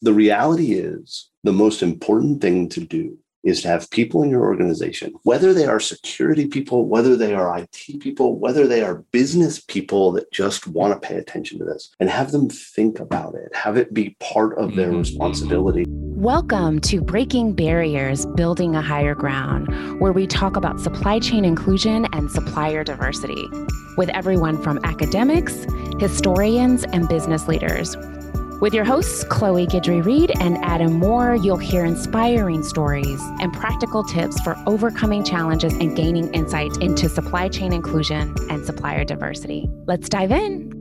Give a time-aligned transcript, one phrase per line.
[0.00, 4.44] The reality is the most important thing to do is to have people in your
[4.44, 9.58] organization, whether they are security people, whether they are IT people, whether they are business
[9.58, 13.52] people that just want to pay attention to this and have them think about it,
[13.56, 14.98] have it be part of their mm-hmm.
[14.98, 15.84] responsibility.
[15.88, 22.06] Welcome to Breaking Barriers Building a Hire Ground, where we talk about supply chain inclusion
[22.12, 23.48] and supplier diversity
[23.96, 25.66] with everyone from academics,
[25.98, 27.96] historians, and business leaders.
[28.60, 34.02] With your hosts, Chloe Guidry Reed and Adam Moore, you'll hear inspiring stories and practical
[34.02, 39.70] tips for overcoming challenges and gaining insight into supply chain inclusion and supplier diversity.
[39.86, 40.72] Let's dive in.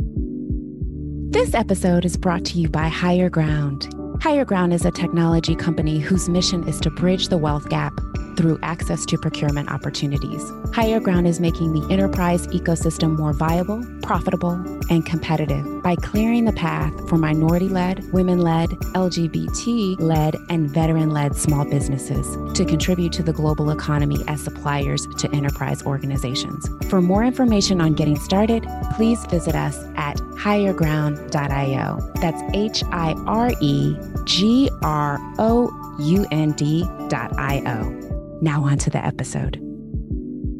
[1.30, 3.94] This episode is brought to you by Hire Ground.
[4.23, 7.94] Hire Ground is a technology company whose mission is to bridge the wealth gap
[8.38, 10.52] through access to procurement opportunities.
[10.73, 14.54] Hire Ground is making the enterprise ecosystem more viable, profitable,
[14.90, 21.10] and competitive by clearing the path for minority led, women led, LGBT led, and veteran
[21.10, 26.70] led small businesses to contribute to the global economy as suppliers to enterprise organizations.
[26.90, 32.12] For more information on getting started, please visit us at hireground.io.
[32.22, 37.96] That's H I R E G R O U N D.io.
[38.40, 39.55] Now, on to the episode.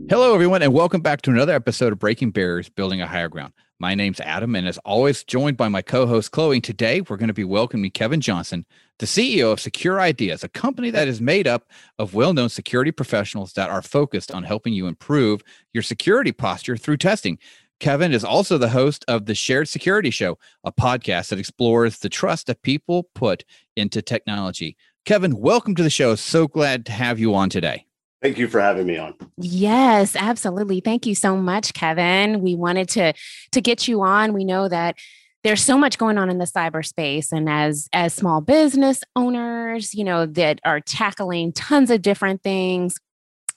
[0.10, 3.54] Hello, everyone, and welcome back to another episode of Breaking Barriers Building a Hire Ground.
[3.78, 6.60] My name's Adam, and as always, joined by my co host, Chloe.
[6.60, 8.66] Today, we're going to be welcoming Kevin Johnson,
[8.98, 11.70] the CEO of Secure Ideas, a company that is made up
[12.00, 16.78] of well known security professionals that are focused on helping you improve your security posture
[16.78, 17.38] through testing.
[17.80, 22.10] Kevin is also the host of the Shared Security Show, a podcast that explores the
[22.10, 24.78] trust that people put into technology.
[25.08, 26.16] Kevin, welcome to the show.
[26.16, 27.86] So glad to have you on today.
[28.22, 29.14] Thank you for having me on.
[29.38, 30.82] Yes, absolutely.
[30.82, 32.42] Thank you so much, Kevin.
[32.42, 33.14] We wanted to
[33.54, 34.34] to get you on.
[34.34, 34.98] We know that
[35.46, 40.04] there's so much going on in the cyberspace and as as small business owners, you
[40.04, 42.96] know, that are tackling tons of different things,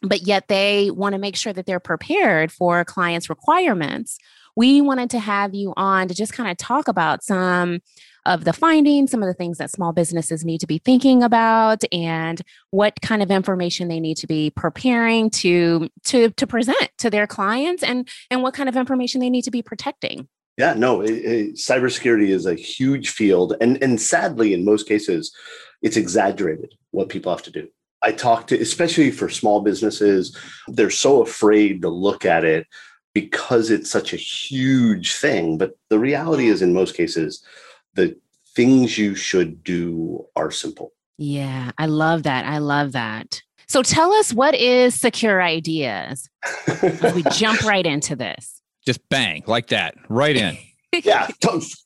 [0.03, 4.19] but yet they want to make sure that they're prepared for clients' requirements.
[4.55, 7.81] We wanted to have you on to just kind of talk about some
[8.27, 11.83] of the findings, some of the things that small businesses need to be thinking about,
[11.93, 17.11] and what kind of information they need to be preparing to to to present to
[17.11, 20.29] their clients, and and what kind of information they need to be protecting.
[20.57, 25.35] Yeah, no, it, it, cybersecurity is a huge field, and and sadly, in most cases,
[25.83, 27.69] it's exaggerated what people have to do.
[28.03, 30.37] I talk to, especially for small businesses,
[30.69, 32.67] they're so afraid to look at it
[33.15, 35.59] because it's such a huge thing.
[35.59, 37.45] But the reality is, in most cases,
[37.95, 38.17] the
[38.55, 40.93] things you should do are simple.
[41.19, 42.47] Yeah, I love that.
[42.47, 43.43] I love that.
[43.69, 46.29] So tell us what is Secure Ideas?
[47.15, 48.61] we jump right into this.
[48.85, 50.57] Just bang, like that, right in.
[51.05, 51.29] yeah,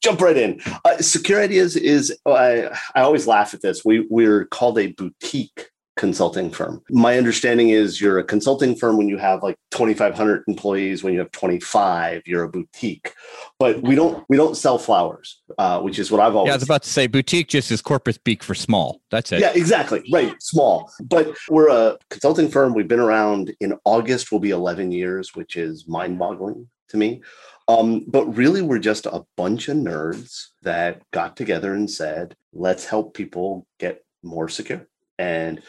[0.02, 0.60] jump right in.
[0.84, 3.84] Uh, Secure Ideas is, I, I always laugh at this.
[3.84, 6.82] We, we're called a boutique consulting firm.
[6.90, 11.20] My understanding is you're a consulting firm when you have like 2500 employees, when you
[11.20, 13.12] have 25, you're a boutique.
[13.58, 16.56] But we don't we don't sell flowers, uh, which is what I've always Yeah, I
[16.56, 19.00] was about to say boutique just is corporate speak for small.
[19.10, 19.40] That's it.
[19.40, 20.02] Yeah, exactly.
[20.12, 20.90] Right, small.
[21.02, 22.74] But we're a consulting firm.
[22.74, 27.22] We've been around in August will be 11 years, which is mind-boggling to me.
[27.66, 32.84] Um, but really, we're just a bunch of nerds that got together and said, let's
[32.84, 34.86] help people get more secure.
[35.18, 35.62] And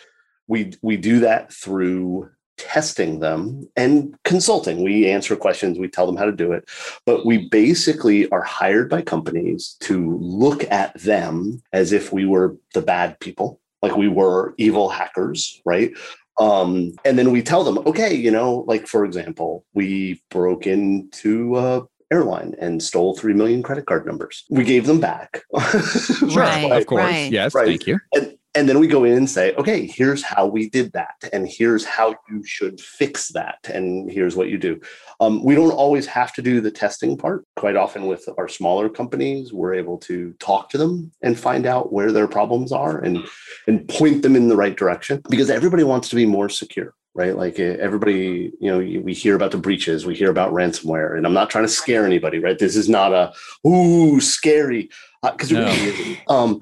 [0.48, 4.84] we we do that through testing them and consulting.
[4.84, 6.70] We answer questions, we tell them how to do it,
[7.06, 12.56] but we basically are hired by companies to look at them as if we were
[12.74, 15.92] the bad people, like we were evil hackers, right?
[16.38, 21.58] Um, and then we tell them, okay, you know, like for example, we broke into
[21.58, 24.46] a airline and stole 3 million credit card numbers.
[24.50, 25.44] We gave them back.
[25.54, 27.04] right, of course.
[27.04, 27.32] Right.
[27.32, 27.68] Yes, right.
[27.68, 28.00] thank you.
[28.14, 31.16] And, and then we go in and say, okay, here's how we did that.
[31.34, 33.60] And here's how you should fix that.
[33.72, 34.80] And here's what you do.
[35.20, 37.46] Um, we don't always have to do the testing part.
[37.56, 41.92] Quite often, with our smaller companies, we're able to talk to them and find out
[41.92, 43.20] where their problems are and,
[43.68, 47.36] and point them in the right direction because everybody wants to be more secure right?
[47.36, 51.26] Like eh, everybody, you know, we hear about the breaches, we hear about ransomware, and
[51.26, 52.60] I'm not trying to scare anybody, right?
[52.60, 53.34] This is not a
[53.68, 54.90] ooh scary
[55.24, 56.16] because uh, no.
[56.28, 56.62] um,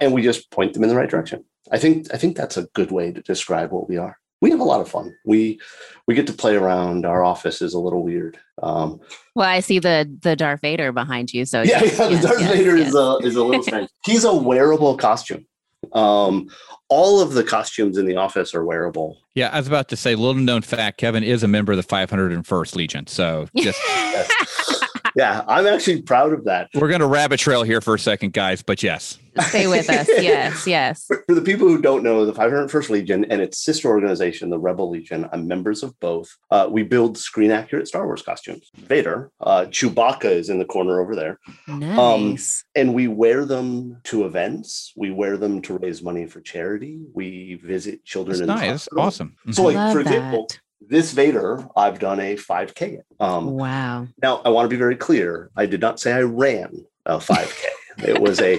[0.00, 1.44] and we just point them in the right direction.
[1.72, 4.18] I think I think that's a good way to describe what we are.
[4.42, 5.16] We have a lot of fun.
[5.24, 5.58] We
[6.06, 7.06] we get to play around.
[7.06, 8.38] Our office is a little weird.
[8.62, 9.00] Um,
[9.34, 11.46] well, I see the the Darth Vader behind you.
[11.46, 13.88] So yeah, yes, yeah the Darth yes, Vader is a is a little strange.
[14.04, 15.46] He's a wearable costume.
[15.92, 16.48] Um,
[16.88, 19.18] all of the costumes in the office are wearable.
[19.34, 21.84] Yeah, I was about to say, little known fact: Kevin is a member of the
[21.84, 23.06] 501st Legion.
[23.06, 23.80] So just
[25.16, 26.68] yeah, I'm actually proud of that.
[26.74, 29.18] We're going to rabbit trail here for a second, guys, but yes.
[29.48, 30.08] Stay with us.
[30.16, 31.04] Yes, yes.
[31.06, 34.58] For, for the people who don't know, the 501st Legion and its sister organization, the
[34.58, 36.28] Rebel Legion, I'm members of both.
[36.50, 38.70] Uh, we build screen accurate Star Wars costumes.
[38.76, 41.38] Vader, uh, Chewbacca is in the corner over there.
[41.68, 42.64] Nice.
[42.74, 44.92] and we wear them to events.
[44.96, 47.00] We wear them to raise money for charity.
[47.14, 48.60] We visit children That's in nice.
[48.60, 49.06] That's hospitals.
[49.06, 49.36] awesome.
[49.52, 50.60] So, like Love for example, that.
[50.80, 53.00] This Vader, I've done a 5K.
[53.20, 54.06] Um, Wow.
[54.22, 55.50] now, I want to be very clear.
[55.56, 57.64] I did not say I ran a 5K.
[58.08, 58.58] it was a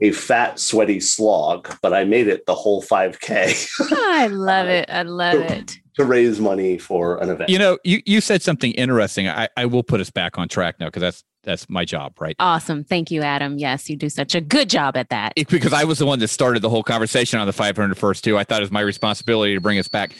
[0.00, 4.90] a fat, sweaty slog, but I made it the whole 5K I love it.
[4.90, 5.78] I love it.
[5.96, 7.48] to raise money for an event.
[7.48, 9.28] you know, you, you said something interesting.
[9.28, 12.34] I, I will put us back on track now because that's that's my job, right?
[12.40, 12.84] Awesome.
[12.84, 13.58] Thank you, Adam.
[13.58, 15.34] Yes, you do such a good job at that.
[15.36, 18.24] It- because I was the one that started the whole conversation on the 500 first
[18.24, 18.36] too.
[18.38, 20.14] I thought it was my responsibility to bring us back.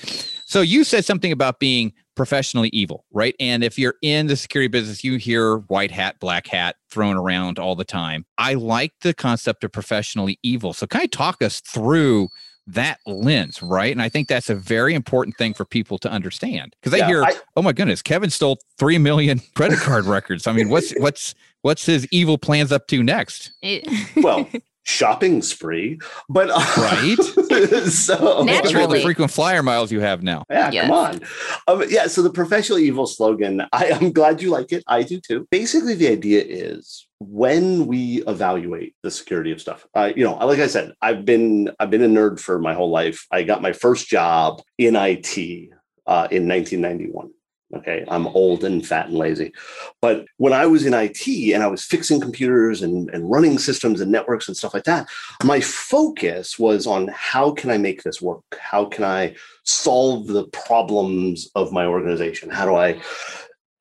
[0.47, 3.35] So you said something about being professionally evil, right?
[3.41, 7.59] And if you're in the security business, you hear white hat, black hat thrown around
[7.59, 8.25] all the time.
[8.39, 10.73] I like the concept of professionally evil.
[10.73, 12.29] So kind of talk us through
[12.67, 13.93] that lens, right?
[13.93, 17.07] And I think that's a very important thing for people to understand because they Yeah,
[17.09, 20.93] hear, I- "Oh my goodness, Kevin stole three million credit card records." I mean, what's
[20.99, 23.51] what's what's his evil plans up to next?
[23.61, 23.87] It-
[24.17, 24.49] well,
[24.85, 25.99] shopping spree,
[26.29, 27.17] but uh, Right.
[27.91, 29.03] so Look at all the Naturally.
[29.03, 30.45] frequent flyer miles you have now.
[30.51, 30.83] Yeah, Yes.
[30.87, 31.21] come on.
[31.69, 34.85] Um, yeah, so the professional evil slogan, I, I'm glad you like it.
[34.87, 35.47] I do too.
[35.51, 40.59] Basically, the idea is when we evaluate the security of stuff, uh, you know, like
[40.59, 43.27] I said, I've been I've been a nerd for my whole life.
[43.31, 45.71] I got my first job in IT
[46.07, 47.31] uh, in 1991.
[47.77, 49.53] Okay, I'm old and fat and lazy.
[50.01, 54.01] But when I was in IT and I was fixing computers and, and running systems
[54.01, 55.09] and networks and stuff like that,
[55.43, 58.45] my focus was on how can I make this work?
[58.59, 59.35] How can I
[59.65, 62.51] solve the problems of my organization?
[62.51, 63.01] How do I,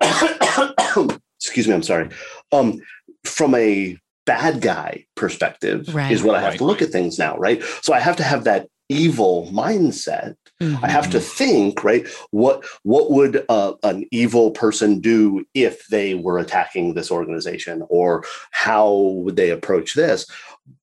[1.40, 2.10] excuse me, I'm sorry.
[2.52, 2.82] Um,
[3.26, 6.12] from a bad guy perspective Right.
[6.12, 6.58] is what I have Right.
[6.60, 7.62] to look at things now, right?
[7.82, 10.36] So I have to have that evil mindset
[10.82, 12.08] I have to think, right?
[12.32, 18.24] What what would uh, an evil person do if they were attacking this organization, or
[18.52, 20.26] how would they approach this?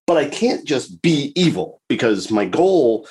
[0.06, 3.08] But I can't just be evil because my goal,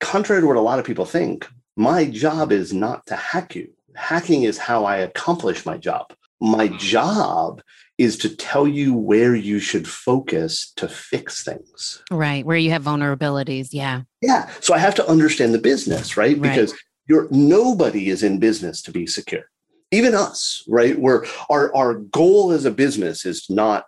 [0.00, 3.70] contrary to what a lot of people think, my job is not to hack you.
[3.94, 6.12] Hacking is how I accomplish my job.
[6.40, 7.62] My job
[7.98, 12.02] is to tell you where you should focus to fix things.
[12.10, 12.44] right.
[12.44, 13.68] Where you have vulnerabilities.
[13.72, 14.02] Yeah.
[14.20, 14.50] Yeah.
[14.60, 16.36] So I have to understand the business, right?
[16.36, 16.42] Right.
[16.42, 16.74] Because
[17.08, 19.44] you're nobody is in business to be secure.
[19.92, 20.98] Even us, right?
[20.98, 23.84] Where our our goal as a business is to not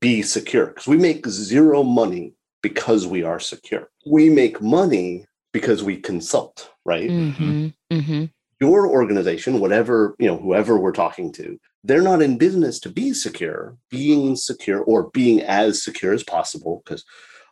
[0.00, 3.88] be secure because we make zero money because we are secure.
[4.06, 7.10] We make money because we consult, right?
[7.10, 8.24] hmm hmm
[8.60, 13.12] Your organization, whatever, you know, whoever we're talking to, they're not in business to be
[13.12, 13.76] secure.
[13.90, 17.04] Being secure or being as secure as possible, because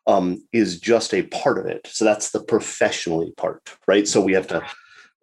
[0.06, 1.86] um, is just a part of it.
[1.90, 4.06] So that's the professionally part, right?
[4.08, 4.64] So we have to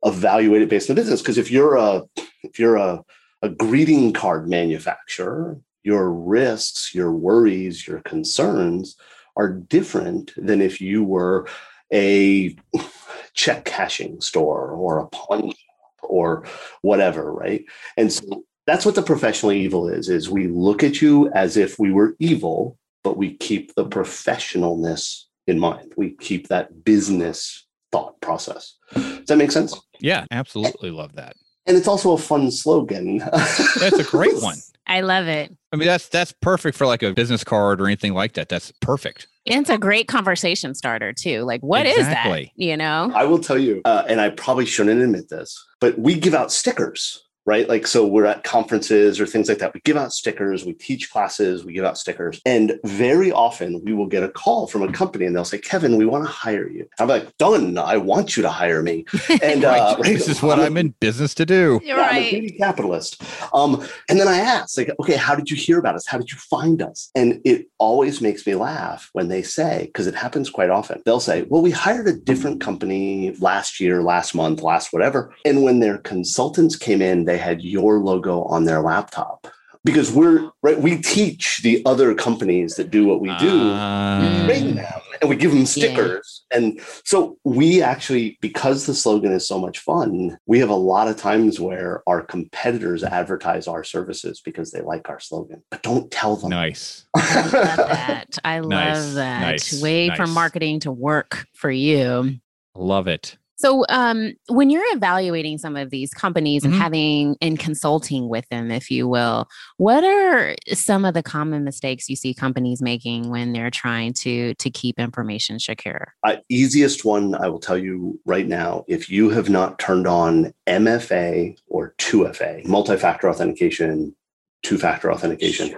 [0.04, 1.22] evaluate it based on the business.
[1.22, 2.04] Because if you're a
[2.44, 3.04] if you're a,
[3.42, 8.96] a greeting card manufacturer, your risks, your worries, your concerns
[9.36, 11.48] are different than if you were
[11.94, 12.56] a
[13.34, 15.56] check cashing store or a pawn shop
[16.02, 16.46] or
[16.82, 17.66] whatever, right?
[17.96, 21.80] And so that's what the professionally evil is is we look at you as if
[21.80, 28.20] we were evil but we keep the professionalness in mind we keep that business thought
[28.22, 31.36] process does that make sense Yeah, absolutely love that.
[31.66, 33.18] and it's also a fun slogan
[33.80, 34.58] That's a great one.
[34.90, 35.54] I love it.
[35.74, 38.48] I mean, that's that's perfect for like a business card or anything like that.
[38.48, 39.28] That's perfect.
[39.46, 41.42] It's a great conversation starter too.
[41.42, 42.54] Like, what is Exactly.
[42.58, 42.64] that?
[42.64, 43.12] You know?
[43.14, 46.54] I will tell you, uh, and I probably shouldn't admit this, but we give out
[46.54, 47.68] stickers, right?
[47.68, 49.74] Like, so we're at conferences or things like that.
[49.74, 52.42] We give out stickers, we teach classes, we give out stickers.
[52.46, 55.96] And very often we will get a call from a company and they'll say, Kevin,
[55.96, 56.88] we want to hire you.
[57.00, 57.78] I'm like, done.
[57.78, 59.06] I want you to hire me.
[59.42, 60.14] And uh, Right.
[60.14, 61.80] This is what I'm in business to do.
[61.84, 62.58] You're Yeah, I'm a right.
[62.58, 63.22] capitalist.
[63.54, 66.06] Um, and then I ask, like, okay, how did you hear about us?
[66.06, 67.10] How did you find us?
[67.16, 71.02] And it always makes me laugh when they say, because it happens quite often.
[71.06, 75.34] They'll say, well, we hired a different company last year, last month, last whatever.
[75.46, 79.48] And when their consultants came in, they had your logo on their laptop.
[79.84, 84.76] Because we're right, we teach the other companies that do what we do Uh, train
[84.76, 86.44] them and we give them stickers.
[86.52, 91.08] And so we actually, because the slogan is so much fun, we have a lot
[91.08, 96.12] of times where our competitors advertise our services because they like our slogan, but don't
[96.12, 96.50] tell them.
[96.50, 97.06] nice.
[97.16, 98.38] I love that.
[98.44, 99.40] I Nice, love that.
[99.42, 100.34] nice, Way for nice.
[100.34, 102.40] marketing to work for you.
[102.76, 103.38] Love it.
[103.58, 106.78] So, um, when you're evaluating some of these companies and Mhm.
[106.78, 109.48] having and consulting with them, if you will,
[109.78, 114.54] what are some of the common mistakes you see companies making when they're trying to
[114.54, 116.14] to keep information secure?
[116.24, 120.54] Uh, easiest one I will tell you right now if you have not turned on
[120.68, 124.16] MFA or 2FA, multi factor authentication,
[124.62, 125.76] two factor authentication,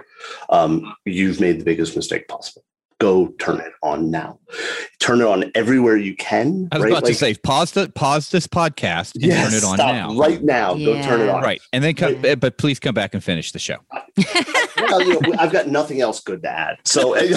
[0.50, 2.62] um, you've made the biggest mistake possible.
[3.00, 4.38] Go turn it on now.
[4.98, 6.68] Turn it on everywhere you can.
[6.70, 6.92] I was right?
[6.92, 10.14] about to say pause the pause this podcast and yes, turn it on stop now.
[10.16, 10.74] right now.
[10.74, 11.42] Go turn it on.
[11.42, 11.62] Right.
[11.72, 13.78] And then come but please come back and finish the show.
[14.76, 16.76] well, you know, I've got nothing else good to add.
[16.84, 17.14] So,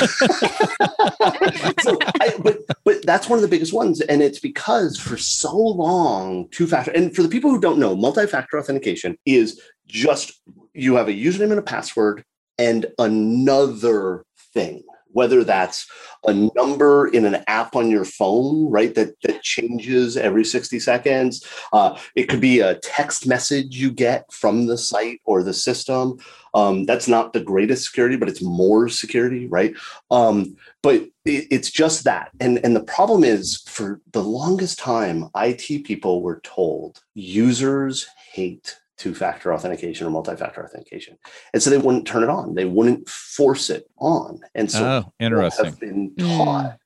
[1.82, 5.56] so I, but but that's one of the biggest ones, and it's because for so
[5.56, 6.92] long, two factor.
[6.92, 10.42] And for the people who don't know, multi-factor authentication is just
[10.74, 12.26] you have a username and a password
[12.58, 14.84] and another thing.
[15.14, 15.88] Whether that's
[16.26, 18.94] a number in an app on your phone, right?
[18.96, 21.46] That that changes every 60 seconds.
[21.72, 26.18] Uh, it could be a text message you get from the site or the system.
[26.54, 29.76] Um, that's not the greatest security, but it's more security, right?
[30.12, 32.30] Um, but it, it's just that.
[32.40, 38.78] And, and the problem is for the longest time, IT people were told users hate
[39.04, 41.18] two factor authentication or multi factor authentication.
[41.54, 44.40] And so they wouldn't turn it on, they wouldn't force it on.
[44.56, 45.66] And so oh, interesting.
[45.66, 46.38] have been Mm.
[46.38, 46.78] taught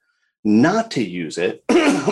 [0.44, 1.64] not to use it.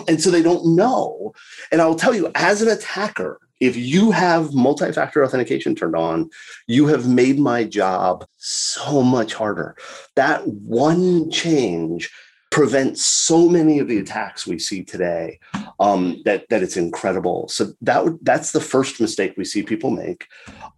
[0.07, 1.33] and so they don't know.
[1.71, 6.29] And I'll tell you, as an attacker, if you have multi factor authentication turned on,
[6.67, 9.75] you have made my job so much harder.
[10.15, 12.11] That one change
[12.55, 15.37] prevents so many of the attacks we see today
[15.81, 17.49] um, that that it's incredible.
[17.49, 20.27] So that that's the first mistake we see people make.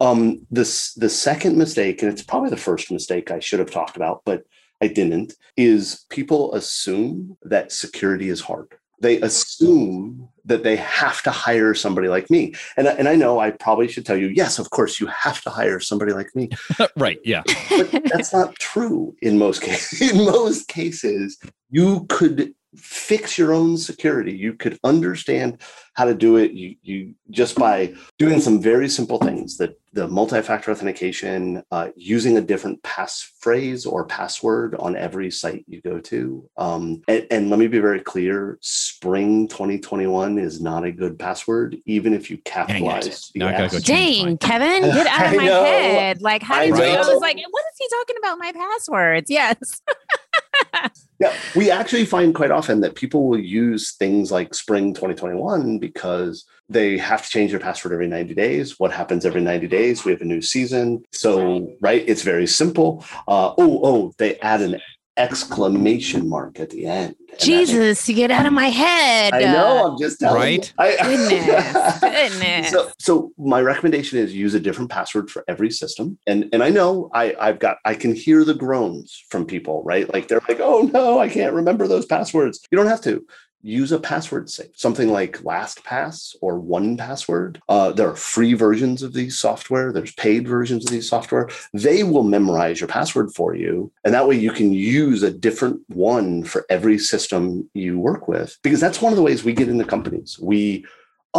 [0.02, 3.96] Um, this the second mistake, and it's probably the first mistake I should have talked
[3.96, 4.42] about, but
[4.82, 8.70] I didn't, is people assume that security is hard.
[9.00, 12.54] They assume that they have to hire somebody like me.
[12.75, 15.42] And, I- and I know I probably should tell you, yes, of course, you have
[15.44, 16.50] to hire somebody like me.
[16.98, 17.20] right.
[17.24, 17.44] Yeah.
[17.70, 20.01] But that's not true in most cases.
[20.12, 21.38] In most cases,
[21.70, 24.34] you could fix your own security.
[24.34, 25.62] You could understand
[25.94, 26.52] how to do it.
[26.52, 32.38] You, you just by doing some very simple things that the multi-factor authentication, uh, using
[32.38, 36.48] a different passphrase or password on every site you go to.
[36.56, 41.78] Um, and, and let me be very clear: Spring 2021 is not a good password,
[41.88, 43.32] even if you capitalize.
[43.34, 44.24] the Now I gotta go change.
[44.24, 45.64] Dang, Kevin, get out of my know.
[45.64, 46.22] head.
[46.22, 46.84] Like, how I did you?
[46.84, 47.14] I know.
[47.14, 48.38] was like, what is he talking about?
[48.38, 49.32] My passwords?
[49.32, 49.82] Yes.
[51.20, 56.46] Yeah, we actually find quite often that people will use things like Spring 2021 because
[56.70, 58.80] they have to change their password every 90 days.
[58.80, 60.06] What happens every 90 days?
[60.06, 61.04] We have a new season.
[61.12, 63.04] So, right, it's very simple.
[63.28, 64.80] Uh, oh, oh, they add an
[65.18, 67.16] exclamation mark at the end.
[67.20, 69.34] And that makes- Jesus, get out of my head.
[69.34, 70.66] I know, uh, I'm just telling Right?
[70.80, 70.84] you.
[70.84, 72.70] I- Goodness, goodness.
[72.72, 76.18] so, so my recommendation is use a different password for every system.
[76.28, 80.12] And and I know I I've got I can hear the groans from people, right?
[80.14, 82.60] Like they're like, oh no, I can't remember those passwords.
[82.72, 83.26] You don't have to.
[83.68, 87.62] Use a password safe, something like LastPass or One Password.
[87.68, 89.92] Uh, there are free versions of these software.
[89.92, 91.50] There's paid versions of these software.
[91.74, 95.82] They will memorize your password for you, and that way you can use a different
[95.90, 98.58] one for every system you work with.
[98.64, 100.40] Because that's one of the ways we get into companies.
[100.40, 100.86] We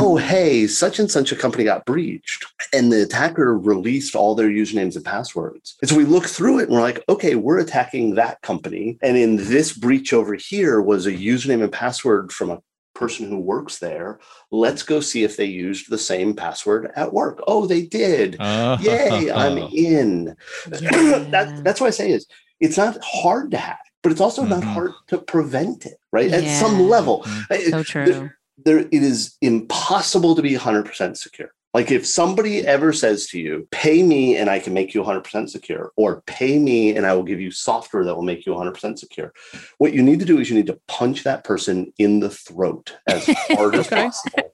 [0.01, 2.45] oh, hey, such and such a company got breached.
[2.73, 5.77] And the attacker released all their usernames and passwords.
[5.81, 8.99] And so we look through it and we're like, okay, we're attacking that company.
[9.03, 12.61] And in this breach over here was a username and password from a
[12.95, 14.19] person who works there.
[14.51, 17.41] Let's go see if they used the same password at work.
[17.47, 18.37] Oh, they did.
[18.41, 20.37] Uh, Yay, I'm in.
[20.67, 22.27] that, that's what I say is
[22.61, 24.73] it's not hard to hack, but it's also not Mhm.
[24.75, 26.31] hard to prevent it, right?
[26.33, 27.23] At some level.
[27.25, 27.71] Mhm.
[27.71, 28.31] So true.
[28.65, 31.51] There it is impossible to be 100% secure.
[31.75, 35.49] Like if somebody ever says to you pay me and i can make you 100%
[35.51, 38.99] secure or pay me and i will give you software that will make you 100%
[38.99, 39.33] secure
[39.77, 42.97] what you need to do is you need to punch that person in the throat
[43.07, 44.03] as hard as Okay.
[44.03, 44.51] possible.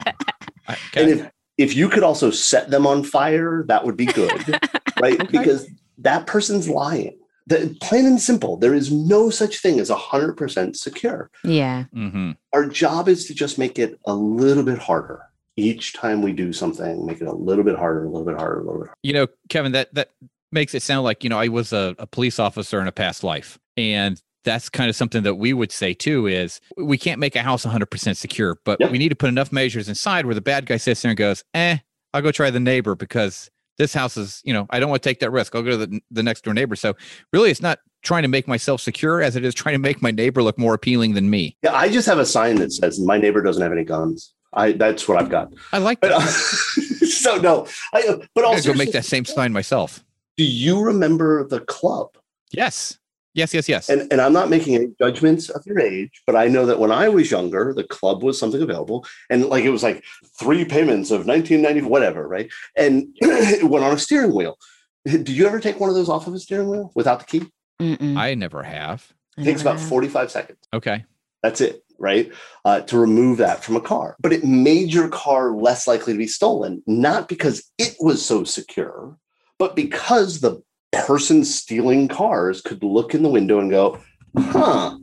[0.68, 4.60] I- and if if you could also set them on fire that would be good
[5.00, 5.30] right?
[5.30, 5.66] Because
[5.98, 11.30] that person's lying the, plain and simple there is no such thing as 100% secure
[11.44, 11.84] Yeah.
[11.94, 12.36] Mhm.
[12.52, 15.20] our job is to just make it a little bit harder
[15.56, 18.60] each time we do something make it a little bit harder a little bit harder
[18.60, 20.10] a little bit harder You know, Kevin, that that
[20.52, 23.22] makes it sound like you know I was a, a police officer in a past
[23.24, 26.26] life, and that's kind of something that we would say too.
[26.26, 28.90] Is we can't make a house 100 percent secure, but Yep.
[28.92, 31.42] we need to put enough measures inside where the bad guy sits there and goes,
[31.54, 31.78] "Eh,
[32.12, 35.08] I'll go try the neighbor because this house is, you know, I don't want to
[35.08, 35.54] take that risk.
[35.54, 36.94] I'll go to the, the next door neighbor." So
[37.32, 40.10] really, it's not trying to make myself secure as it is trying to make my
[40.10, 41.56] neighbor look more appealing than me.
[41.62, 44.72] yeah i just have a sign that says my neighbor doesn't have any guns I
[44.72, 45.52] that's what I've got.
[45.72, 46.20] I like But that.
[46.20, 46.26] uh,
[47.06, 50.04] so no, I, but also go make that same sign myself.
[50.36, 52.10] Do you remember the club?
[52.52, 52.98] Yes.
[53.34, 53.90] Yes, yes, yes.
[53.90, 56.92] And and I'm not making any judgments of your age, but I know that when
[56.92, 60.04] I was younger, the club was something available, and like it was like
[60.38, 62.50] three payments of 1990, whatever, right?
[62.76, 64.56] And it went on a steering wheel.
[65.04, 67.50] Did you ever take one of those off of a steering wheel without the key?
[67.80, 68.16] Mm-mm.
[68.16, 69.12] I never have.
[69.36, 70.58] It takes about 45 seconds.
[70.72, 71.04] Okay.
[71.42, 72.32] That's it, right?
[72.64, 74.16] Uh, to remove that from a car.
[74.20, 78.44] But it made your car less likely to be stolen, not because it was so
[78.44, 79.18] secure,
[79.58, 80.62] but because the
[81.06, 83.98] person stealing cars could look in the window and go,
[84.38, 84.96] huh,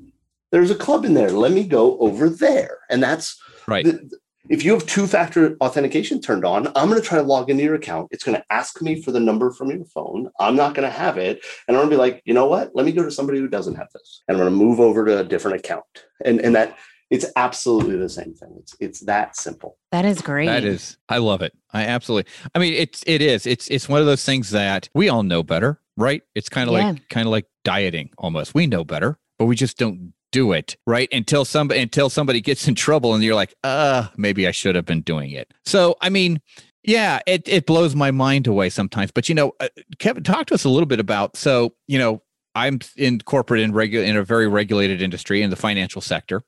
[0.52, 1.32] there's a club in there.
[1.32, 2.80] Let me go over there.
[2.90, 3.86] And that's Right.
[3.86, 4.10] the-
[4.50, 7.64] if you have two factor authentication turned on, I'm going to try to log into
[7.64, 8.08] your account.
[8.12, 10.30] It's going to ask me for the number from your phone.
[10.40, 11.46] I'm not going to have it.
[11.68, 12.72] And I'm going to be like, you know what?
[12.74, 14.24] Let me go to somebody who doesn't have this.
[14.28, 15.86] And I'm going to move over to a different account.
[16.26, 16.76] And, and that
[17.12, 18.56] it's absolutely the same thing.
[18.60, 19.78] It's, it's that simple.
[19.92, 20.46] That is great.
[20.48, 21.54] That is, I love it.
[21.74, 22.32] I absolutely.
[22.56, 23.46] I mean, it's it is.
[23.46, 26.22] It's it's one of those things that we all know better, right?
[26.36, 26.92] It's kind of Yeah.
[26.92, 28.54] like kind of like dieting almost.
[28.54, 31.10] We know better, but we just don't do it, right?
[31.12, 34.86] Until somebody until somebody gets in trouble, and you're like, uh, maybe I should have
[34.86, 35.52] been doing it.
[35.66, 36.42] So, I mean.
[36.84, 39.12] Yeah, it, it blows my mind away sometimes.
[39.12, 39.68] But you know, uh,
[40.00, 41.38] Kevin, talk to us a little bit about.
[41.38, 42.24] So, you know,
[42.56, 46.42] I'm in corporate and regular in a very regulated industry in the financial sector.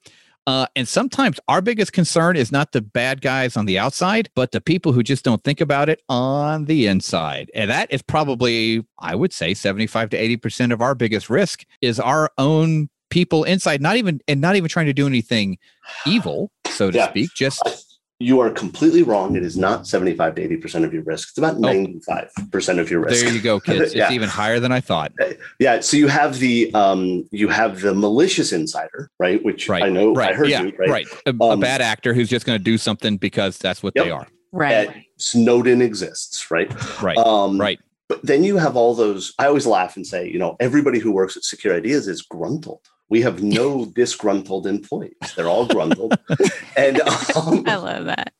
[0.45, 4.51] Uh, and sometimes our biggest concern is not the bad guys on the outside, but
[4.51, 7.49] the people who just don't think about it on the inside.
[7.55, 11.99] And that is probably, I would say, 75 to 80% of our biggest risk is
[11.99, 15.57] our own people inside, not even, and not even trying to do anything
[16.07, 17.09] evil, so to Yeah.
[17.09, 17.29] speak.
[17.35, 17.92] Just,
[18.23, 19.35] You are completely wrong.
[19.35, 21.29] It is not 75 to 80% of your risk.
[21.29, 23.21] It's about 95% of your risk.
[23.21, 23.25] Oh.
[23.25, 23.93] there you go, kids.
[23.93, 24.03] Yeah.
[24.05, 25.11] It's even higher than I thought.
[25.59, 29.43] Yeah, so you have the um you have the malicious insider, right?
[29.43, 29.83] Which Right.
[29.83, 30.31] I know Right.
[30.31, 30.63] I heard yeah.
[30.63, 30.89] you, right?
[30.89, 31.07] Right.
[31.25, 34.05] A, a Um, bad actor who's just going to do something because that's what Yep.
[34.05, 34.27] they are.
[34.51, 34.87] right.
[34.87, 36.69] Uh, Snowden exists, right?
[37.01, 37.17] Right.
[37.17, 37.79] Um right.
[38.09, 39.33] But then you have all those.
[39.39, 42.81] I always laugh and say, you know, everybody who works at Secure Ideas is gruntled.
[43.13, 45.13] We have no disgruntled employees.
[45.35, 46.17] They're all gruntled.
[46.75, 46.99] and
[47.35, 48.33] um, I love that.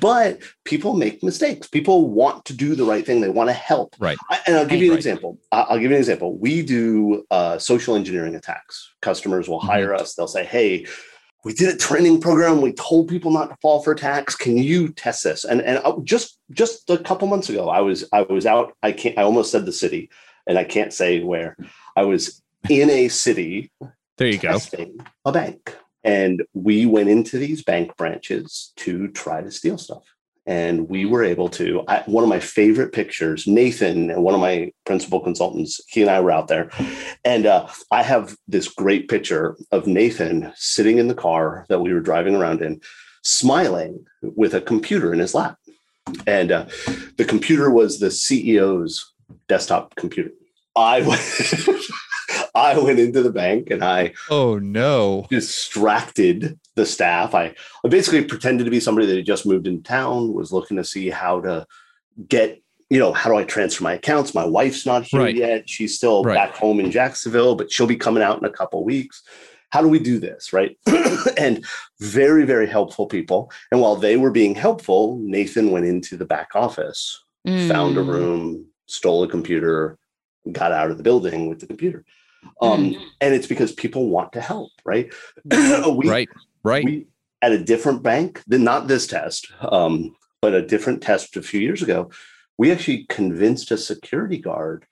[0.00, 1.68] but people make mistakes.
[1.68, 3.20] People want to do the right thing.
[3.20, 3.94] They want to help.
[4.00, 4.18] Right.
[4.28, 4.98] I, and I'll give you an Right.
[4.98, 5.38] example.
[5.52, 6.36] I'll give you an example.
[6.36, 8.74] We do uh, social engineering attacks.
[9.00, 9.66] Customers will Mhm.
[9.72, 10.14] hire us.
[10.16, 10.86] They'll say, "Hey,
[11.44, 12.60] we did a training program.
[12.62, 14.34] We told people not to fall for attacks.
[14.34, 18.04] Can you test this?" And and I- just just a couple months ago, I was
[18.12, 18.72] I was out.
[18.82, 19.16] I can't.
[19.16, 20.10] I almost said the city,
[20.48, 21.56] and I can't say where.
[21.96, 23.70] I was in a city
[24.20, 24.58] There you go.
[25.24, 25.74] a bank.
[26.04, 30.02] And we went into these bank branches to try to steal stuff.
[30.44, 31.82] And we were able to.
[31.88, 36.20] I, one of my favorite pictures, Nathan, one of my principal consultants, he and I
[36.20, 36.70] were out there.
[37.24, 41.94] And uh, I have this great picture of Nathan sitting in the car that we
[41.94, 42.82] were driving around in,
[43.22, 45.56] smiling with a computer in his lap.
[46.26, 46.66] And uh,
[47.16, 49.14] the computer was the CEO's
[49.48, 50.32] desktop computer.
[50.76, 51.22] I went,
[52.74, 55.26] I went into the bank and I Oh, no.
[55.30, 57.34] distracted the staff.
[57.34, 60.76] I, I basically pretended to be somebody that had just moved in town, was looking
[60.76, 61.66] to see how to
[62.28, 64.34] get, you know, how do I transfer my accounts?
[64.34, 65.34] My wife's not here Right.
[65.34, 65.68] yet.
[65.68, 66.34] She's still Right.
[66.34, 69.22] back home in Jacksonville, but she'll be coming out in a couple weeks.
[69.70, 70.52] How do we do this?
[70.52, 70.76] Right.
[71.38, 71.64] and
[72.00, 73.50] very, very helpful people.
[73.70, 77.22] And while they were being helpful, Nathan went into the back office,
[77.68, 78.08] found a Mm.
[78.08, 79.96] room, stole a computer,
[80.50, 82.04] got out of the building with the computer.
[82.60, 85.12] Um, And it's because people want to help, right?
[85.44, 86.28] we, right.
[86.62, 86.84] Right.
[86.84, 87.06] we
[87.42, 91.60] at a different bank, than not this test, um, but a different test a few
[91.60, 92.10] years ago,
[92.58, 94.84] we actually convinced a security guard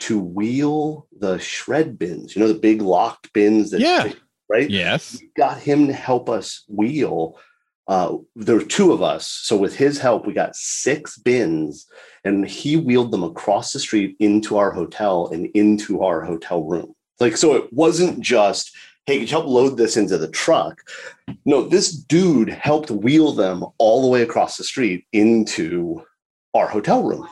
[0.00, 4.12] to wheel the shred bins, you know, the big locked bins that Yeah.
[4.50, 4.68] right?
[4.68, 5.18] yes.
[5.20, 7.38] We got him to help us wheel.
[7.86, 9.28] Uh, there were two of us.
[9.28, 11.86] So with his help, we got six bins
[12.24, 16.94] and he wheeled them across the street into our hotel and into our hotel room.
[17.20, 18.74] Like, so it wasn't just,
[19.06, 20.80] hey, could you help load this into the truck?
[21.44, 26.02] No, this dude helped wheel them all the way across the street into
[26.54, 27.28] our hotel room.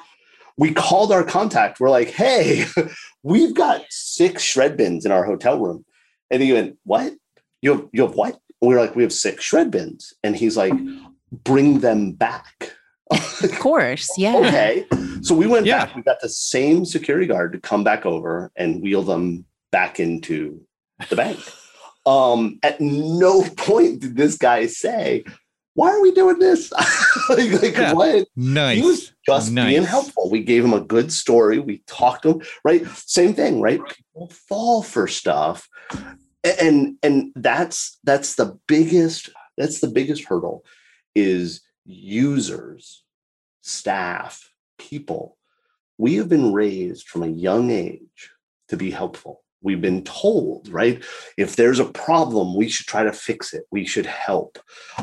[0.59, 1.81] We called our contact.
[1.81, 2.67] We're like, hey,
[3.23, 5.85] we've got six shred bins in our hotel room.
[6.31, 7.15] And he went, what?
[7.63, 8.39] You have, you have what?
[8.63, 10.15] We are like, we have six shred bins.
[10.23, 10.73] And he's like,
[11.45, 12.73] bring them back.
[13.11, 14.09] Of course.
[14.17, 14.37] Yeah.
[14.37, 14.87] okay.
[15.23, 15.85] So we went Yeah.
[15.87, 15.97] back.
[15.97, 20.61] We got the same security guard to come back over and wheel them back into
[21.11, 21.39] the bank.
[22.05, 25.23] Um, at no point did this guy say,
[25.75, 26.73] why are we doing this?
[27.29, 27.93] like, like Yeah.
[27.93, 28.27] what?
[28.35, 28.77] Nice.
[28.81, 29.69] He was just Nice.
[29.69, 30.29] being helpful.
[30.29, 31.61] We gave him a good story.
[31.61, 32.85] We talked to him, right?
[33.07, 33.79] Same thing, right?
[33.87, 35.69] People fall for stuff.
[36.45, 40.65] And and that's that's the biggest that's the biggest hurdle
[41.15, 43.05] is users,
[43.61, 45.37] staff, people.
[45.99, 48.31] We have been raised from a young age
[48.69, 49.43] to be helpful.
[49.63, 51.05] We've been told, right?
[51.37, 53.65] If there's a problem, we should try to fix it.
[53.71, 54.59] We should help.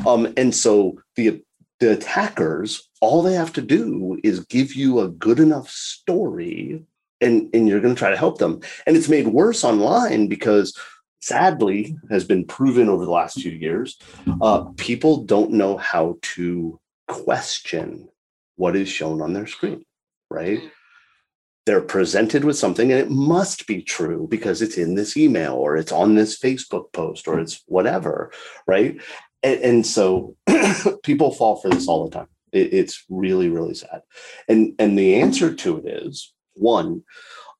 [0.06, 1.42] Um, and so the
[1.78, 6.84] the attackers, all they have to do is give you a good enough story
[7.22, 8.60] and, and you're going to try to help them.
[8.86, 10.78] And it's made worse online because
[11.20, 13.98] sadly has been proven over the last few years
[14.40, 16.78] uh, people don't know how to
[17.08, 18.08] question
[18.56, 19.84] what is shown on their screen
[20.30, 20.60] right?
[21.66, 25.76] They're presented with something and it must be true because it's in this email or
[25.76, 28.32] it's on this facebook post or it's whatever
[28.66, 29.00] right?
[29.42, 30.36] And, and so
[31.02, 32.28] people fall for this all the time.
[32.52, 34.02] It, it's really really sad.
[34.48, 37.02] And and the answer to it is one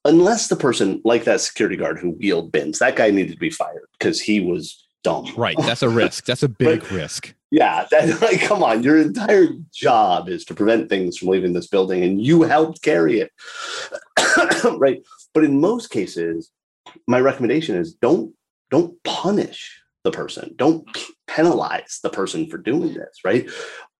[0.04, 3.50] unless the person like that security guard who wheeled bins, that guy needed to be
[3.50, 5.26] fired because he was dumb.
[5.36, 5.56] Right.
[5.58, 6.24] That's a risk.
[6.24, 7.34] That's a big but, risk.
[7.50, 7.86] Yeah.
[7.90, 8.82] That, like, come on.
[8.82, 13.20] Your entire job is to prevent things from leaving this building and you helped carry
[13.20, 13.30] it.
[14.78, 15.02] right.
[15.34, 16.50] But in most cases,
[17.06, 18.34] my recommendation is don't
[18.70, 20.54] don't punish the person.
[20.56, 20.86] Don't
[21.26, 23.48] penalize the person for doing this, right?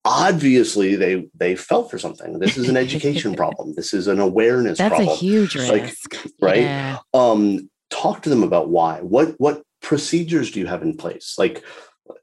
[0.05, 2.39] Obviously they they fell for something.
[2.39, 3.75] This is an education problem.
[3.75, 5.09] This is an awareness that's problem.
[5.09, 5.95] a huge risk like,
[6.41, 6.63] right?
[6.63, 6.99] Yeah.
[7.15, 9.01] um talk to them about why.
[9.01, 11.37] What what procedures do you have in place?
[11.39, 11.65] Like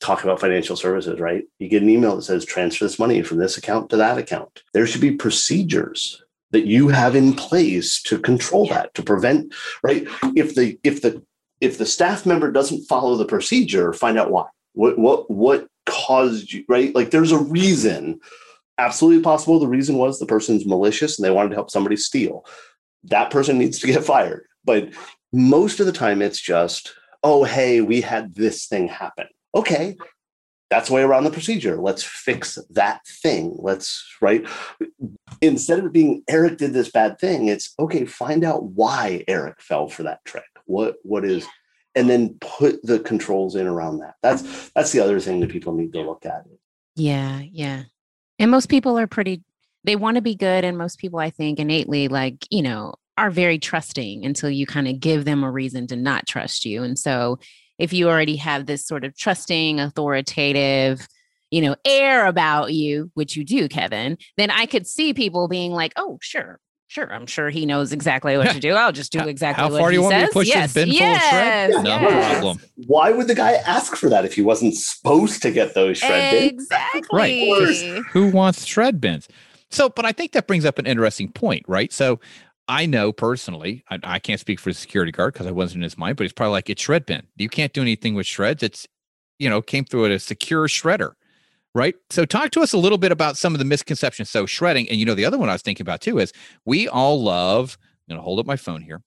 [0.01, 1.45] talk about financial services right?
[1.59, 4.63] You get an email that says transfer this money from this account to that account.
[4.73, 8.75] There should be procedures that you have in place to control yeah.
[8.75, 10.07] that to prevent right?
[10.37, 11.23] If the if the
[11.61, 14.47] if the staff member doesn't follow the procedure find out why.
[14.73, 16.95] What what what caused you, right?
[16.95, 18.21] Like there's a reason.
[18.79, 22.45] Absolutely possible the reason was the person's malicious and they wanted to help somebody steal.
[23.05, 24.47] That person needs to get fired.
[24.65, 24.91] But
[25.33, 29.27] most of the time it's just, oh, hey, we had this thing happen.
[29.55, 29.97] Okay,
[30.71, 31.77] that's way around the procedure.
[31.77, 33.57] Let's fix that thing.
[33.61, 34.45] Let's right.
[35.41, 39.89] Instead of being Eric did this bad thing, it's okay, find out why Eric fell
[39.89, 40.45] for that trick.
[40.65, 41.47] What what is
[41.95, 44.15] and then put the controls in around that.
[44.23, 46.45] That's that's the other thing that people need to look at.
[46.97, 47.85] Yeah, yeah.
[48.39, 49.43] And most people are pretty
[49.85, 53.31] they want to be good and most people I think innately like, you know, are
[53.31, 56.83] very trusting until you kind of give them a reason to not trust you.
[56.83, 57.39] And so
[57.79, 61.07] if you already have this sort of trusting, authoritative,
[61.51, 65.73] you know, air about you, which you do, Kevin, then I could see people being
[65.73, 68.75] like, "Oh, sure, Sure, I'm sure he knows exactly what to do.
[68.75, 70.85] I'll just do exactly How what far do you want me to push yes, this
[70.85, 71.71] bin yes, full of shred?
[71.71, 71.83] yes.
[71.85, 72.61] No problem.
[72.87, 76.31] Why would the guy ask for that if he wasn't supposed to get those shred
[76.31, 76.63] bins?
[76.63, 77.03] Exactly.
[77.13, 78.03] Right.
[78.13, 79.29] Who wants shred bins?
[79.71, 81.93] So, but I think that brings up an interesting point, right?
[81.93, 82.21] So
[82.69, 85.83] I know personally, I, I can't speak for the security guard because I wasn't in
[85.83, 87.27] his mind, but he's probably like, it's shred bin.
[87.37, 88.63] You can't do anything with shreds.
[88.63, 88.87] It's,
[89.39, 91.15] you know, came through at a secure shredder
[91.75, 91.95] right?
[92.11, 94.31] So talk to us a little bit about some of the misconceptions.
[94.31, 96.33] So shredding, and you know, the other one I was thinking about too is
[96.65, 97.77] we all love.
[98.09, 99.03] I'm gonna hold up my phone here.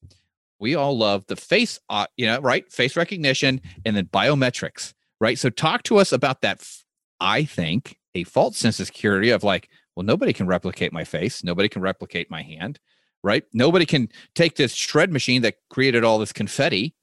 [0.60, 2.70] We all love the face, uh, you know, right?
[2.72, 5.38] Face recognition and then biometrics, right?
[5.38, 6.68] So talk to us about that.
[7.20, 11.44] I think a false sense of security of like, well, nobody can replicate my face,
[11.44, 12.80] nobody can replicate my hand,
[13.24, 13.44] right?
[13.54, 16.96] Nobody can take this shred machine that created all this confetti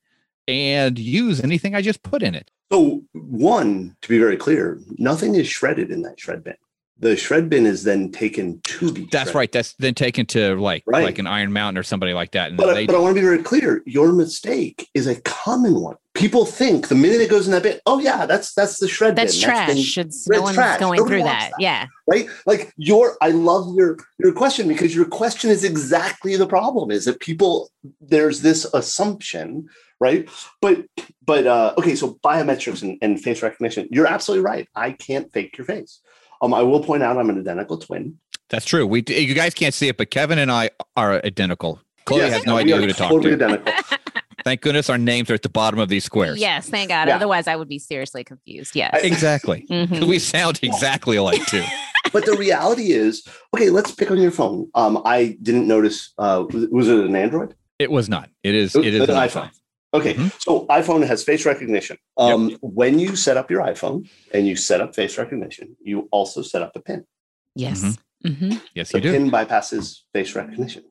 [0.47, 2.51] and use anything I just put in it.
[2.73, 6.57] So, one, to be very clear, nothing is shredded in that shred bin.
[6.99, 9.03] The shred bin is then taken to be.
[9.03, 9.35] That's shredded.
[9.35, 9.53] right.
[9.53, 11.05] That's then taken to like right.
[11.05, 12.49] like an Iron Mountain or somebody like that.
[12.49, 13.83] And but, uh, they, but I want to be very clear.
[13.85, 15.97] Your mistake is a common one.
[16.15, 19.17] People think the minute it goes in that bin, oh yeah, that's that's the shred
[19.17, 19.45] that's bin.
[19.45, 19.67] Trash.
[19.67, 20.79] That's been, it's no one's trash.
[20.79, 21.51] going Nobody through that.
[21.51, 21.61] that.
[21.61, 21.87] Yeah.
[22.07, 22.29] Right.
[22.47, 26.93] Like your, I love your your question because your question is exactly the problem.
[26.93, 29.69] Is that people there's this assumption
[30.01, 30.29] right?
[30.61, 30.85] But
[31.25, 33.89] but uh, okay, so biometrics and, and, face recognition.
[33.91, 34.69] You're absolutely right.
[34.75, 36.01] I can't fake your face.
[36.43, 38.19] Um, I will point out I'm an identical twin.
[38.51, 38.87] That's true.
[38.87, 41.81] We you guys can't see it, but Kevin and I are identical.
[42.05, 43.45] Chloe yes, has no idea who to talk totally to.
[43.45, 43.73] Identical.
[44.45, 46.39] Thank goodness our names are at the bottom of these squares.
[46.39, 47.09] Yes, thank God.
[47.09, 47.17] Yeah.
[47.17, 48.77] Otherwise, I would be seriously confused.
[48.77, 49.67] Yes, exactly.
[49.71, 50.07] mm-hmm.
[50.07, 51.65] We sound exactly alike too.
[52.13, 54.71] but the reality is, okay, let's pick on your phone.
[54.75, 56.13] Um, I didn't notice.
[56.19, 57.55] Uh, was it an Android?
[57.79, 58.29] It was not.
[58.43, 58.77] It is.
[58.77, 59.49] It, it is an, an iPhone.
[59.49, 59.51] iPhone.
[59.95, 60.29] Okay, mm-hmm.
[60.39, 61.97] so iPhone has face recognition.
[62.17, 62.59] Um, yep.
[62.63, 66.63] When you set up your iPhone and you set up face recognition, you also set
[66.63, 67.07] up a PIN.
[67.55, 67.81] Yes.
[67.81, 68.29] Mm-hmm.
[68.29, 68.59] Mm-hmm.
[68.75, 69.13] Yes, the you do.
[69.13, 70.83] PIN bypasses face recognition.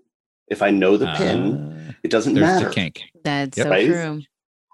[0.47, 2.69] If I know the uh, PIN, it doesn't matter.
[2.69, 3.01] The kink.
[3.25, 3.65] That's yep.
[3.65, 3.87] so right?
[3.87, 4.21] true.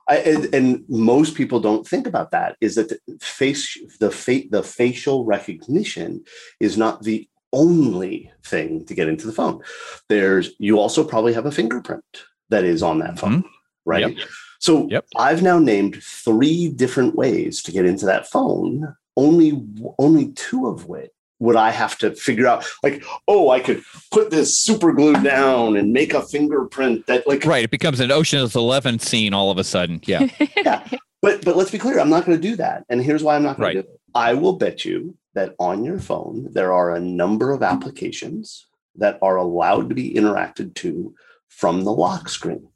[0.08, 2.56] I, and, and, most people don't think about that.
[2.62, 6.24] Is that the face the fa- the facial recognition
[6.60, 9.62] is not the only thing to get into the phone.
[10.08, 12.04] There's you also probably have a fingerprint
[12.50, 13.40] that is on that phone.
[13.44, 13.56] Mm-hmm
[13.90, 14.16] right?
[14.18, 14.28] Yep.
[14.60, 15.06] So yep.
[15.18, 19.62] I've now named three different ways to get into that phone only
[19.98, 24.30] only two of which would I have to figure out like, oh, I could put
[24.30, 27.64] this super glue down and make a fingerprint that like right.
[27.64, 30.02] It becomes an Ocean's Eleven scene all of a sudden.
[30.06, 30.28] Yeah.
[30.58, 30.88] yeah.
[31.22, 32.86] But but let's be clear, I'm not going to do that.
[32.90, 33.74] And here's why I'm not going Right.
[33.82, 34.00] to do it.
[34.16, 39.18] I will bet you that on your phone there are a number of applications that
[39.22, 41.14] are allowed to be interacted to
[41.48, 42.68] from the lock screen.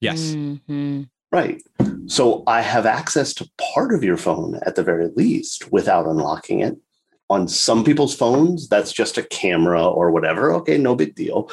[0.00, 0.34] Yes.
[0.34, 1.08] Mhm.
[1.30, 1.62] Right.
[2.06, 6.60] So I have access to part of your phone at the very least without unlocking
[6.60, 6.76] it.
[7.28, 10.52] On some people's phones, that's just a camera or whatever.
[10.54, 11.48] Okay, no big deal.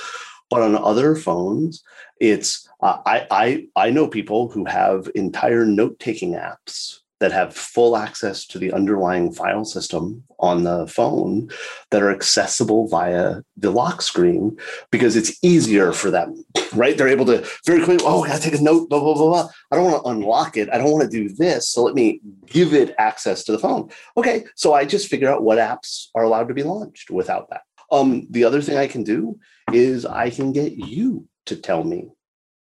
[0.49, 1.83] But on other phones,
[2.19, 7.97] it's uh, I I I know people who have entire note-taking apps that have full
[7.97, 11.49] access to the underlying file system on the phone
[11.89, 14.55] that are accessible via the lock screen
[14.91, 16.97] because it's easier for them, right?
[16.97, 19.49] They're able to very quickly, oh, I gotta take a note, blah, blah, blah, blah.
[19.71, 20.69] I don't want to unlock it.
[20.71, 21.69] I don't want to do this.
[21.69, 23.89] So let me give it access to the phone.
[24.15, 24.45] Okay.
[24.55, 27.61] So I just figure out what apps are allowed to be launched without that.
[27.91, 29.39] Um, the other thing I can do
[29.73, 32.09] is I can get you to tell me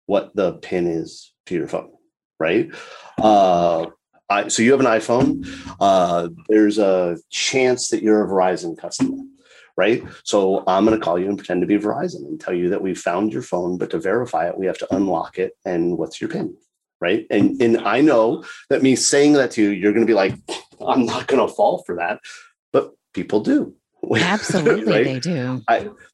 [0.06, 1.90] what the pin is to your phone,
[2.38, 2.70] right?
[3.18, 3.86] Uh,
[4.28, 5.46] I, so you have an iPhone.
[5.80, 9.22] Uh, there's a chance that you're a Verizon customer,
[9.76, 10.02] right?
[10.24, 12.82] So I'm going to call you and pretend to be Verizon and tell you that
[12.82, 15.56] we found your phone, but to verify it, we have to unlock it.
[15.64, 16.56] And what's your PIN,
[17.00, 17.26] right?
[17.30, 20.34] And and I know that me saying that to you, you're going to be like,
[20.84, 22.20] I'm not going to fall for that,
[22.72, 23.74] but people do.
[24.16, 25.04] Absolutely, right?
[25.04, 25.62] they do.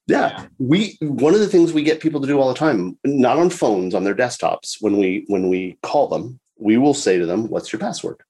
[0.07, 3.39] yeah we one of the things we get people to do all the time not
[3.39, 7.27] on phones on their desktops when we when we call them we will say to
[7.27, 8.21] them what's your password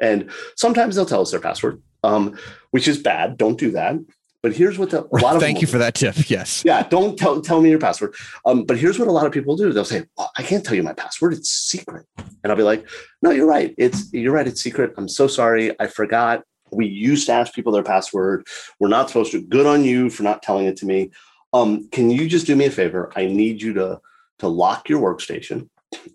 [0.00, 2.36] and sometimes they'll tell us their password um,
[2.70, 3.96] which is bad don't do that
[4.44, 6.28] but here's what the, a lot of Thank you for that tip.
[6.28, 6.62] Yes.
[6.66, 8.14] yeah, don't tell tell me your password.
[8.44, 9.72] Um, but here's what a lot of people do.
[9.72, 11.32] They'll say, well, I can't tell you my password.
[11.32, 12.04] It's secret.
[12.18, 12.86] And I'll be like,
[13.22, 13.74] no, you're right.
[13.78, 14.46] It's you're right.
[14.46, 14.92] It's secret.
[14.98, 15.74] I'm so sorry.
[15.80, 16.42] I forgot.
[16.70, 18.46] We used to ask people their password.
[18.78, 19.40] We're not supposed to.
[19.40, 21.10] Good on you for not telling it to me.
[21.54, 23.10] Um, can you just do me a favor?
[23.16, 23.98] I need you to
[24.40, 25.70] to lock your workstation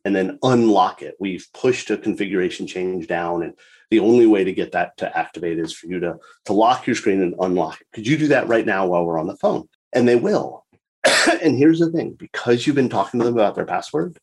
[0.06, 1.16] and then unlock it.
[1.20, 3.54] We've pushed a configuration change down and
[3.92, 6.96] the only way to get that to activate is for you to to lock your
[6.96, 7.88] screen and unlock it.
[7.94, 9.68] Could you do that right now while we're on the phone?
[9.94, 10.66] And they will.
[11.42, 14.18] and here's the thing because you've been talking to them about their password,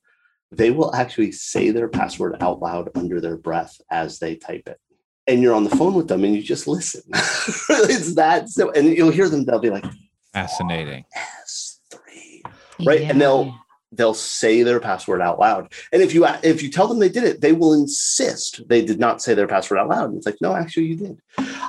[0.52, 4.78] they will actually say their password out loud under their breath as they type it.
[5.26, 7.02] And you're on the phone with them and you just listen.
[7.12, 9.84] it's that so and you'll hear them, they'll be like,
[10.32, 11.04] Fascinating.
[11.44, 12.42] S3.
[12.86, 13.54] Right, and they'll-
[13.92, 15.72] they'll say their password out loud.
[15.92, 18.98] And if you if you tell them they did it, they will insist they did
[18.98, 20.08] not say their password out loud.
[20.10, 21.20] And it's like, no, actually, you did.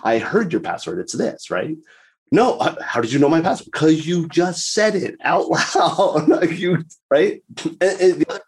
[0.04, 1.00] I heard your password.
[1.00, 1.78] It's this, right?
[2.32, 3.70] No, how did you know my password?
[3.72, 6.50] Because you just said it out loud.
[6.52, 7.42] You, right?
[7.66, 8.42] And, and the other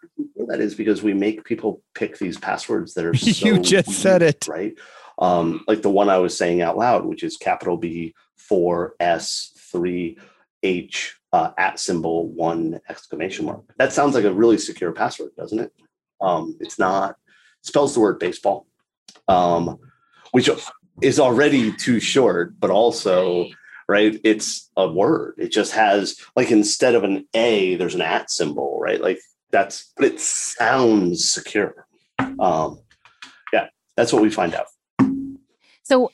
[0.50, 4.22] that is because we make people pick these passwords that are so You just said
[4.22, 4.46] it.
[4.48, 4.74] right?
[5.18, 9.52] Um, like the one I was saying out loud, which is capital B four S
[9.70, 10.18] three
[10.62, 13.62] H uh, at symbol one exclamation mark.
[13.78, 15.72] That sounds like a really secure password, doesn't it?
[16.20, 17.16] Um, it's not.
[17.62, 18.66] Spells the word baseball,
[19.28, 19.78] um,
[20.32, 20.48] which
[21.02, 23.46] is already too short, but also
[23.88, 24.18] right.
[24.24, 25.34] It's a word.
[25.38, 29.00] It just has like instead of an A, there's an at symbol, right?
[29.00, 29.20] Like
[29.50, 29.92] that's.
[29.96, 31.86] But it sounds secure.
[32.38, 32.80] Um,
[33.52, 34.66] yeah, that's what we find out.
[35.82, 36.12] So,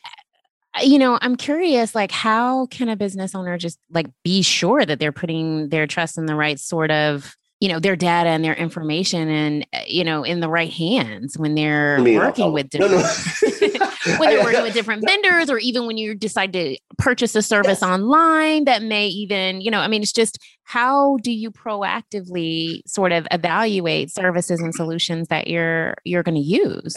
[0.83, 4.99] you know, I'm curious, like, how can a business owner just like be sure that
[4.99, 8.55] they're putting their trust in the right sort of, you know, their data and their
[8.55, 12.45] information and, uh, you know, in the right hands when they're I mean, I'll working
[12.45, 14.19] tell with different, No, no.
[14.19, 17.79] when they're working with different vendors or even when you decide to purchase a service
[17.81, 17.83] Yes.
[17.83, 23.13] online that may even, you know, I mean, it's just how do you proactively sort
[23.13, 26.95] of evaluate services and solutions that you're you're going to use?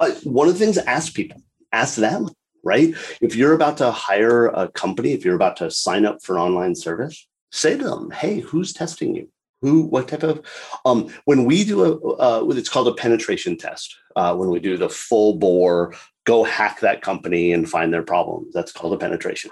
[0.00, 1.40] uh, one of the things ask people
[1.72, 2.28] ask them
[2.64, 2.94] right?
[3.20, 6.42] If you're about to hire a company if you're about to sign up for an
[6.42, 9.28] online service say to them hey who's testing you?
[9.62, 10.44] Who what type of
[10.84, 14.76] um when we do a uh, it's called a penetration test uh, when we do
[14.76, 19.50] the full bore go hack that company and find their problems that's called a penetration.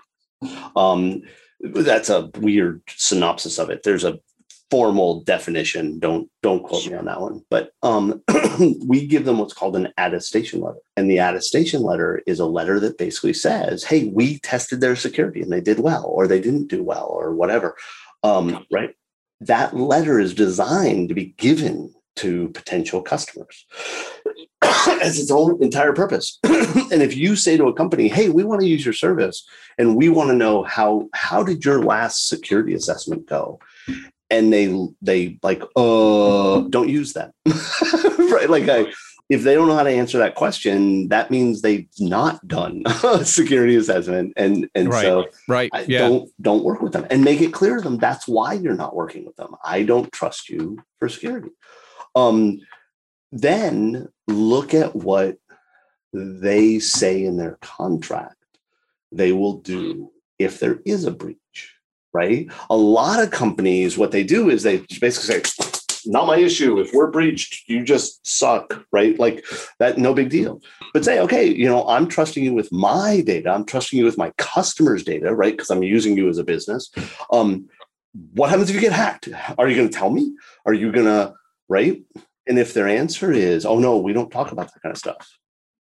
[0.76, 1.22] Um
[1.60, 3.84] that's a weird synopsis of it.
[3.84, 4.18] There's a
[4.72, 5.98] formal definition.
[5.98, 7.44] Don't don't quote me on that one.
[7.50, 8.22] But um,
[8.86, 12.80] we give them what's called an attestation letter, and the attestation letter is a letter
[12.80, 16.68] that basically says, "Hey, we tested their security and they did well, or they didn't
[16.68, 17.76] do well, or whatever."
[18.22, 18.94] Um, right?
[19.42, 23.66] That letter is designed to be given to potential customers
[25.02, 26.38] as its own entire purpose.
[26.44, 29.96] and if you say to a company, "Hey, we want to use your service, and
[29.96, 33.60] we want to know how how did your last security assessment go?"
[34.32, 37.32] And they they like uh don't use that
[38.32, 38.90] right like i
[39.32, 43.24] if they don't know how to answer that question, that means they've not done a
[43.24, 44.34] security assessment.
[44.36, 45.02] And and right.
[45.02, 45.70] so right.
[45.72, 46.00] I Yeah.
[46.00, 48.94] don't don't work with them and make it clear to them that's why you're not
[48.94, 49.56] working with them.
[49.64, 51.48] I don't trust you for security.
[52.14, 52.60] Um,
[53.30, 55.38] then look at what
[56.12, 58.36] they say in their contract
[59.12, 61.74] they will do if there is a breach,
[62.12, 62.46] right?
[62.70, 65.70] A lot of companies, what they do is they basically say,
[66.04, 66.80] not my issue.
[66.80, 69.18] If we're breached, you just suck, right?
[69.18, 69.44] Like
[69.78, 70.60] that, no big deal.
[70.92, 73.50] But say, okay, you know, I'm trusting you with my data.
[73.50, 75.52] I'm trusting you with my customers' data, right?
[75.52, 76.90] Because I'm using you as a business.
[77.30, 77.68] Um,
[78.34, 79.28] what happens if you get hacked?
[79.58, 80.34] Are you going to tell me?
[80.66, 81.34] Are you going to,
[81.68, 82.02] right?
[82.46, 85.38] And if their answer is, oh no, we don't talk about that kind of stuff,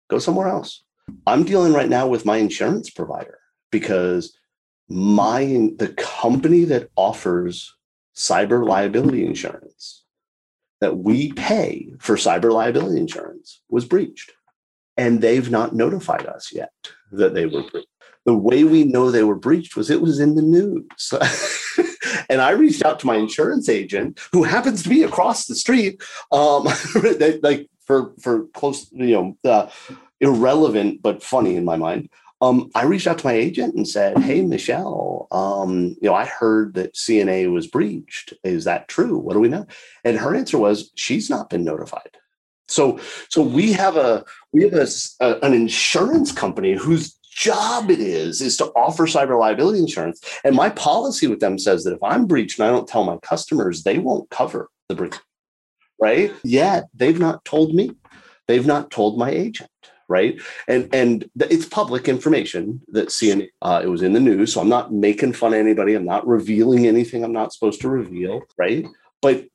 [0.10, 0.84] go somewhere else.
[1.26, 3.40] I'm dealing right now with my insurance provider
[3.72, 4.38] because
[4.92, 7.74] my the company that offers
[8.16, 10.04] cyber liability insurance
[10.82, 14.32] that we pay for cyber liability insurance was breached.
[14.98, 16.72] And they've not notified us yet
[17.12, 17.88] that they were breached.
[18.26, 21.14] The way we know they were breached was it was in the news.
[22.30, 26.02] And i reached out to my insurance agent who happens to be across the street
[26.32, 26.66] um
[27.44, 29.70] like for for close you know uh,
[30.22, 32.10] irrelevant but funny in my mind
[32.42, 36.26] um, I reached out to my agent and said, "Hey, Michelle, um, you know, I
[36.26, 38.34] heard that CNA was breached.
[38.44, 39.18] Is that true?
[39.18, 39.68] What do we know?"
[40.04, 42.18] And her answer was, "She's not been notified."
[42.68, 43.00] So,
[43.30, 44.88] so we have a we have a,
[45.20, 50.56] a, an insurance company whose job it is is to offer cyber liability insurance, and
[50.56, 53.84] my policy with them says that if I'm breached and I don't tell my customers,
[53.84, 55.16] they won't cover the breach.
[56.00, 56.34] Right?
[56.44, 57.92] Yet they've not told me.
[58.48, 59.70] They've not told my agent
[60.12, 60.40] right?
[60.68, 63.48] And and it's public information that CNA.
[63.62, 65.96] Uh, it was in the news, so I'm not making fun of anybody.
[65.96, 68.86] I'm not revealing anything I'm not supposed to reveal, right?
[69.22, 69.46] But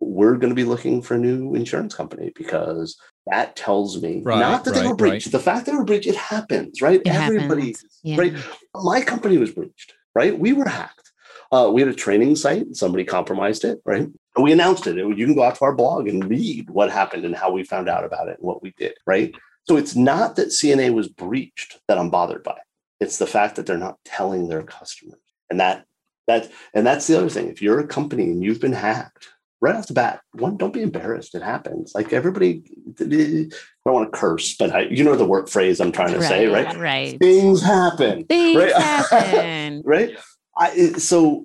[0.00, 4.38] we're going to be looking for a new insurance company because that tells me Right,
[4.38, 5.26] not that they were breached.
[5.26, 5.32] right.
[5.32, 7.00] The fact that they were breached, it happens, right?
[7.00, 7.84] It Everybody, happens.
[8.02, 8.16] Yeah.
[8.16, 8.34] right?
[8.74, 10.38] My company was breached, right?
[10.38, 11.12] We were hacked.
[11.50, 12.76] Uh, we had a training site.
[12.76, 14.02] Somebody compromised it, right?
[14.36, 14.96] And we announced it.
[14.96, 17.88] You can go out to our blog and read what happened and how we found
[17.88, 19.34] out about it and what we did, right?
[19.68, 22.58] So it's not that CNA was breached that I'm bothered by.
[23.00, 25.20] It's the fact that they're not telling their customers.
[25.50, 25.84] And that
[26.26, 27.48] that and that's the other thing.
[27.48, 29.28] If you're a company and you've been hacked,
[29.60, 31.34] right off the bat, one, don't be embarrassed.
[31.34, 31.92] It happens.
[31.94, 32.62] Like everybody,
[33.00, 33.52] I don't
[33.84, 36.76] want to curse, but I, you know the work phrase I'm trying to say, right?
[36.76, 37.18] Right.
[37.18, 38.72] Things happen, Things Right.
[38.72, 39.82] happen.
[39.86, 40.16] right?
[40.56, 41.44] I, so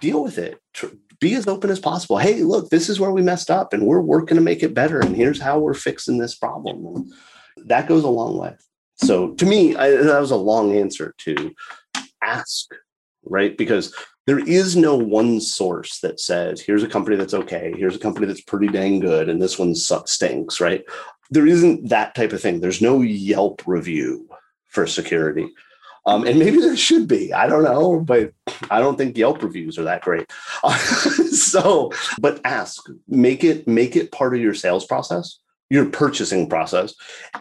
[0.00, 0.60] deal with it.
[1.20, 2.18] Be as open as possible.
[2.18, 5.00] Hey, look, this is where we messed up, and we're working to make it better.
[5.00, 7.10] And here's how we're fixing this problem.
[7.56, 8.56] That goes a long way.
[8.96, 11.54] So to me, I, that was a long answer to
[12.22, 12.72] ask,
[13.24, 13.56] right?
[13.56, 13.94] Because
[14.26, 18.26] there is no one source that says, here's a company that's okay, here's a company
[18.26, 20.84] that's pretty dang good, and this one sucks, stinks, right?
[21.30, 22.60] There isn't that type of thing.
[22.60, 24.28] There's no Yelp review
[24.66, 25.50] for security.
[26.06, 27.32] Um, and maybe there should be.
[27.32, 28.32] I don't know, but
[28.70, 30.30] I don't think Yelp reviews are that great.
[31.32, 35.38] so, but ask, make it make it part of your sales process,
[35.70, 36.94] your purchasing process.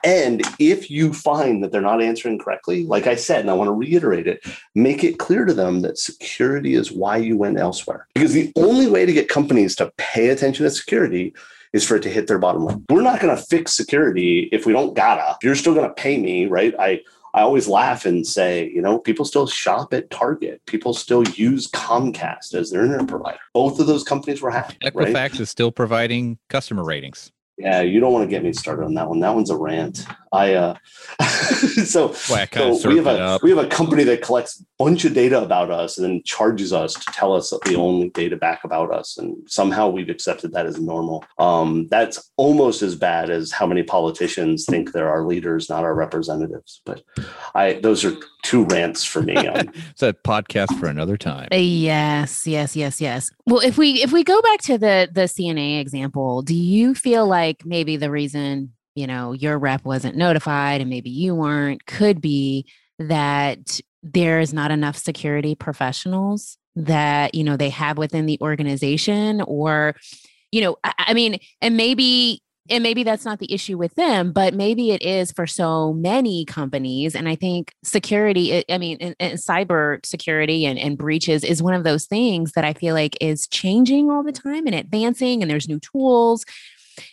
[0.03, 3.67] And if you find that they're not answering correctly, like I said, and I want
[3.67, 8.07] to reiterate it, make it clear to them that security is why you went elsewhere.
[8.15, 11.33] Because the only way to get companies to pay attention to security
[11.73, 12.85] is for it to hit their bottom line.
[12.89, 15.37] We're not going to fix security if we don't gotta.
[15.43, 16.73] You're still going to pay me, right?
[16.79, 17.01] I
[17.35, 20.61] I always laugh and say, you know, people still shop at Target.
[20.67, 23.39] People still use Comcast as their internet provider.
[23.53, 24.93] Both of those companies were hacked, right?
[24.93, 27.31] Equifax is still providing customer ratings.
[27.57, 29.19] Yeah, you don't want to get me started on that one.
[29.19, 30.05] That one's a rant.
[30.31, 30.75] I uh
[31.85, 33.43] so, Boy, I so we have a up.
[33.43, 36.73] we have a company that collects a bunch of data about us and then charges
[36.73, 39.17] us to tell us the only data back about us.
[39.19, 41.23] And somehow we've accepted that as normal.
[41.37, 45.93] Um, that's almost as bad as how many politicians think they're our leaders, not our
[45.93, 46.81] representatives.
[46.85, 47.03] But
[47.53, 49.37] I those are two rants for me.
[49.53, 51.49] Um, It's a podcast for another time.
[51.51, 53.29] Uh, Yes, yes, yes, yes.
[53.45, 57.27] Well, if we if we go back to the the CNA example, do you feel
[57.27, 62.21] like maybe the reason, you know, your rep wasn't notified and maybe you weren't could
[62.21, 62.65] be
[62.99, 69.41] that there is not enough security professionals that, you know, they have within the organization
[69.41, 69.95] or
[70.51, 74.31] you know, I, I mean, and maybe and maybe that's not the issue with them,
[74.31, 77.13] but maybe it is for so many companies.
[77.13, 81.61] And I think security, I- I mean, and, and cyber security and, and breaches is
[81.61, 85.41] one of those things that I feel like is changing all the time and advancing,
[85.41, 86.45] and there's new tools.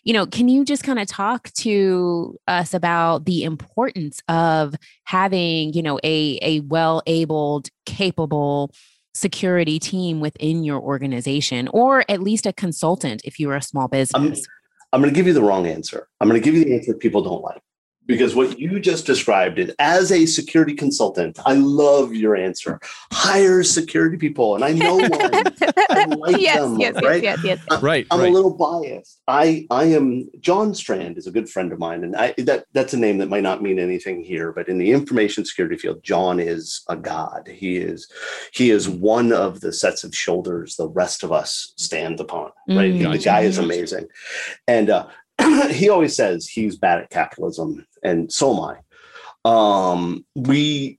[0.05, 4.75] You know, can you just kind of talk to us about the importance of
[5.05, 8.73] having, you know, a a well-abled, capable
[9.15, 14.47] security team within your organization, or at least a consultant if you're a small business?
[14.93, 16.09] I'm going to give you the wrong answer.
[16.21, 17.63] I'm going to give you the answer people don't like
[18.11, 22.81] because what you just described is as a security consultant i love your answer
[23.13, 27.23] hire security people and i know one I like yes, them, yes, right?
[27.23, 27.83] yes, yes, yes.
[27.83, 28.07] Right.
[28.11, 28.29] i'm right.
[28.29, 32.17] a little biased i i am john strand is a good friend of mine and
[32.17, 35.45] i that that's a name that might not mean anything here but in the information
[35.45, 38.11] security field john is a god he is
[38.53, 42.91] he is one of the sets of shoulders the rest of us stand upon right
[42.91, 44.07] Mm, the guy is amazing
[44.67, 45.07] and uh
[45.71, 48.77] he always says he's bad at capitalism, and so am I.
[49.45, 50.99] Um, we,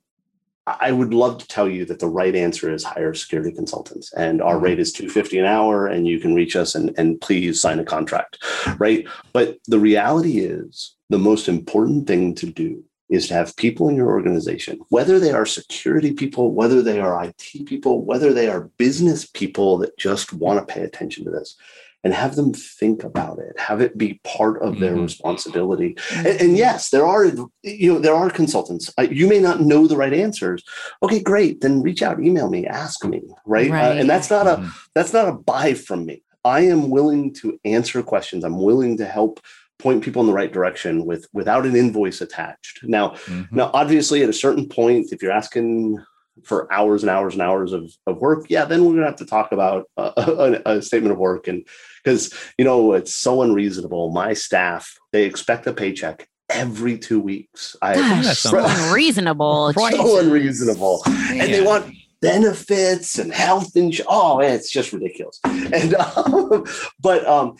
[0.65, 4.41] I would love to tell you that the right answer is hire security consultants, and
[4.41, 7.59] our rate is two fifty an hour, and you can reach us and and please
[7.59, 8.37] sign a contract,
[8.77, 9.07] right?
[9.33, 13.95] But the reality is, the most important thing to do is to have people in
[13.95, 18.69] your organization, whether they are security people, whether they are IT people, whether they are
[18.77, 21.57] business people that just want to pay attention to this
[22.03, 25.03] and have them think about it have it be part of their Mhm.
[25.03, 25.95] responsibility.
[26.15, 27.25] And, and yes there are
[27.63, 28.91] you know there are consultants.
[28.97, 30.63] Uh, you may not know the right answers.
[31.03, 31.61] Okay great.
[31.61, 34.69] Then reach out email me ask me right, Uh, and that's not a Mhm.
[34.95, 36.23] that's not a buy from me.
[36.43, 38.43] I am willing to answer questions.
[38.43, 39.39] I'm willing to help
[39.77, 42.75] point people in the right direction with without an invoice attached.
[42.83, 43.51] Now Mhm.
[43.51, 45.97] now, obviously, at a certain point, if you're asking
[46.43, 49.15] for hours and hours and hours of, of work, yeah, then we're going to have
[49.17, 50.11] to talk about uh,
[50.65, 51.47] a, a statement of work.
[51.47, 51.67] And
[52.03, 54.11] because, you know, it's so unreasonable.
[54.11, 57.75] My staff, they expect a paycheck every two weeks.
[57.81, 59.73] I, Gosh, that's so unreasonable.
[59.77, 60.25] So Jesus.
[60.25, 61.03] unreasonable.
[61.05, 65.39] And they want benefits and health and Oh, man, it's just ridiculous.
[65.45, 66.65] And, um,
[66.99, 67.55] but um,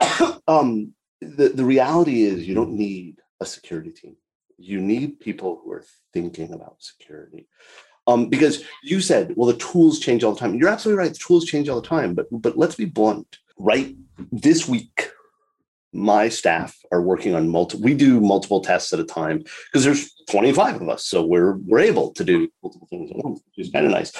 [0.48, 4.16] um, the, the reality is you don't need a security team.
[4.58, 7.46] You need people who are thinking about security.
[8.08, 10.54] Um, because you said, well, the tools change all the time.
[10.54, 11.12] You're absolutely right.
[11.12, 12.14] The tools change all the time.
[12.14, 13.38] But but let's be blunt.
[13.58, 13.96] Right
[14.30, 15.10] this week,
[15.92, 17.84] my staff are working on multiple.
[17.84, 21.80] We do multiple tests at a time because there's 25 of us, so we're we're
[21.80, 24.12] able to do multiple things at once, which is kind of nice.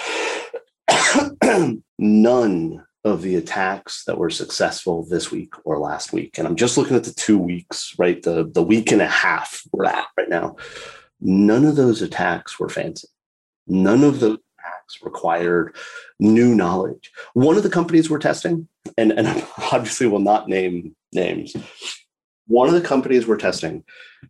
[1.98, 6.76] None of the attacks that were successful this week or last week, and I'm just
[6.76, 8.22] looking at the two weeks, right?
[8.22, 10.56] The the week and a half we're at right now.
[11.20, 13.08] None of those attacks were fancy.
[13.66, 15.74] None of those attacks required
[16.18, 17.10] new knowledge.
[17.34, 21.56] One of the companies we're testing, and, and obviously will not name names.
[22.46, 23.84] One of the companies we're testing,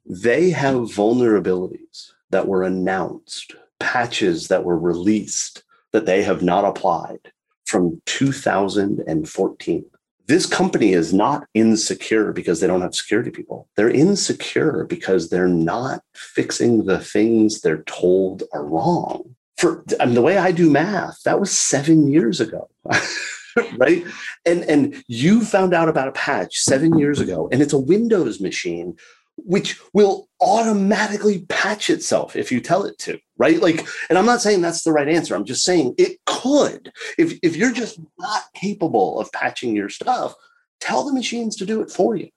[0.06, 5.62] they have vulnerabilities that were announced, patches that were released
[5.92, 7.32] that they have not applied
[7.66, 9.84] from 2014.
[10.26, 13.68] This company is not insecure because they don't have security people.
[13.76, 19.36] They're insecure because they're not fixing the things they're told are wrong.
[19.56, 22.68] For I mean, the way I do math, that was seven years ago.
[23.78, 24.04] right
[24.44, 28.38] and and you found out about a patch seven years ago and it's a windows
[28.38, 28.94] machine
[29.36, 33.60] which will automatically patch itself if you tell it to right?
[33.60, 35.34] Like and i'm not saying that's the right answer.
[35.34, 36.92] I'm just saying it could.
[37.18, 40.34] If if you're just not capable of patching your stuff
[40.80, 42.28] tell the machines to do it for you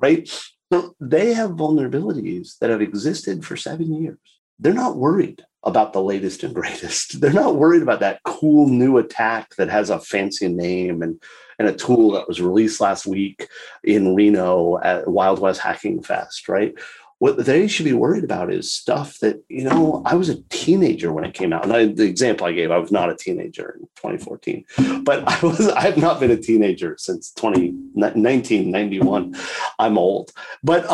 [0.00, 0.28] right?
[0.72, 4.18] So they have vulnerabilities that have existed for seven years
[4.58, 7.20] they're not worried about the latest and greatest.
[7.20, 11.20] They're not worried about that cool new attack that has a fancy name and,
[11.58, 13.48] and a tool that was released last week
[13.82, 16.74] in Reno at Wild West Hacking Fest, right?
[17.18, 21.12] What they should be worried about is stuff that, you know, I was a teenager
[21.12, 21.64] when it came out.
[21.64, 25.40] And I, the example I gave, I was not a teenager in 2014, but I
[25.44, 29.36] was, I have not been a teenager since 20, 1991.
[29.78, 30.30] I'm old,
[30.62, 30.86] but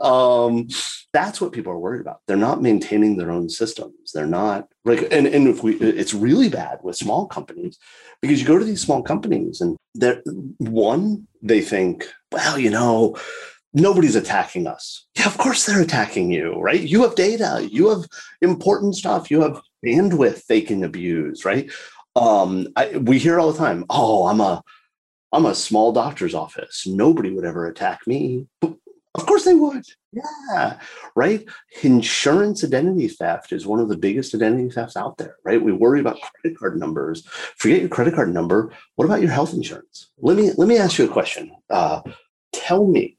[0.00, 0.68] um,
[1.12, 2.20] that's what people are worried about.
[2.26, 4.12] They're not maintaining their own systems.
[4.12, 7.78] They're not like, and, and if we, it's really bad with small companies
[8.22, 10.22] because you go to these small companies and they're
[10.58, 13.16] one, they think, well, you know,
[13.72, 15.06] nobody's attacking us.
[15.16, 16.80] Yeah, of course they're attacking you, right?
[16.80, 18.06] You have data, you have
[18.40, 21.70] important stuff, you have bandwidth they can abuse, right?
[22.16, 24.62] Um, I, we hear all the time, oh, I'm a,
[25.32, 26.86] I'm a small doctor's office.
[26.86, 28.46] Nobody would ever attack me.
[28.60, 28.74] But
[29.14, 29.84] of course they would.
[30.12, 30.78] Yeah.
[31.14, 31.44] Right.
[31.82, 35.62] Insurance identity theft is one of the biggest identity thefts out there, right?
[35.62, 37.26] We worry about credit card numbers.
[37.56, 38.72] Forget your credit card number.
[38.96, 40.10] What about your health insurance?
[40.18, 41.52] Let me let me ask you a question.
[41.68, 42.02] Uh,
[42.52, 43.18] tell me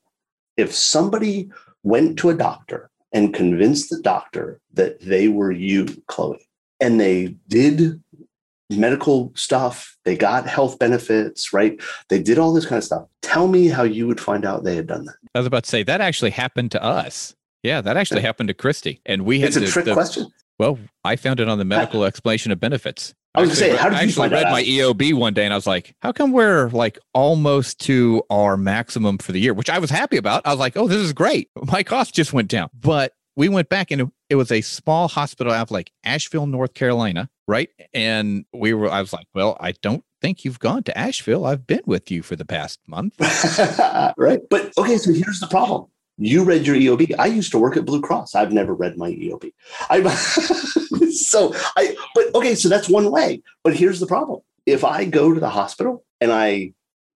[0.61, 1.49] if somebody
[1.83, 6.47] went to a doctor and convinced the doctor that they were you, Chloe,
[6.79, 8.01] and they did
[8.69, 11.79] medical stuff, they got health benefits, right?
[12.09, 13.05] They did all this kind of stuff.
[13.21, 15.15] Tell me how you would find out they had done that.
[15.35, 17.35] I was about to say that actually happened to us.
[17.63, 20.27] Yeah, that actually happened to Christy, and we had It's a the- trick the- question.
[20.57, 23.15] Well, I found it on the medical explanation of benefits.
[23.33, 25.53] I was gonna say, how did I you actually read my EOB one day and
[25.53, 29.69] I was like, how come we're like almost to our maximum for the year, which
[29.69, 30.41] I was happy about.
[30.45, 31.49] I was like, oh, this is great.
[31.71, 32.69] My cost just went down.
[32.73, 36.45] But we went back and it- it was a small hospital out of like Asheville,
[36.45, 37.67] North Carolina, right?
[37.93, 41.45] And we were, I was like, well, I don't think you've gone to Asheville.
[41.45, 43.13] I've been with you for the past month.
[44.17, 44.39] right?
[44.49, 45.87] But okay, so here's the problem.
[46.21, 47.15] You read your EOB.
[47.17, 48.35] I used to work at Blue Cross.
[48.35, 49.51] I've never read my EOB.
[49.89, 50.03] I
[51.11, 53.41] so I but okay, so that's one way.
[53.63, 54.41] But here's the problem.
[54.67, 56.73] If I go to the hospital and I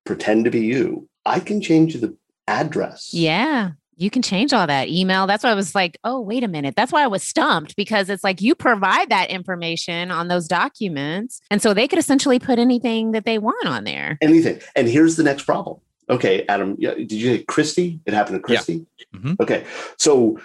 [0.06, 2.16] pretend to be you, I can change the
[2.48, 3.12] address.
[3.12, 3.72] Yeah.
[3.96, 5.26] You can change all that email.
[5.26, 6.74] That's why I was like, oh, wait a minute.
[6.74, 11.40] That's why I was stumped because it's like you provide that information on those documents.
[11.50, 14.18] And so they could essentially put anything that they want on there.
[14.20, 14.60] Anything.
[14.74, 15.78] And here's the next problem.
[16.10, 18.00] Okay, Adam, did you say Christy?
[18.06, 18.56] It happened to Yeah.
[18.58, 18.86] Christy?
[19.14, 19.40] Mhm.
[19.40, 19.64] Okay.
[19.98, 20.38] So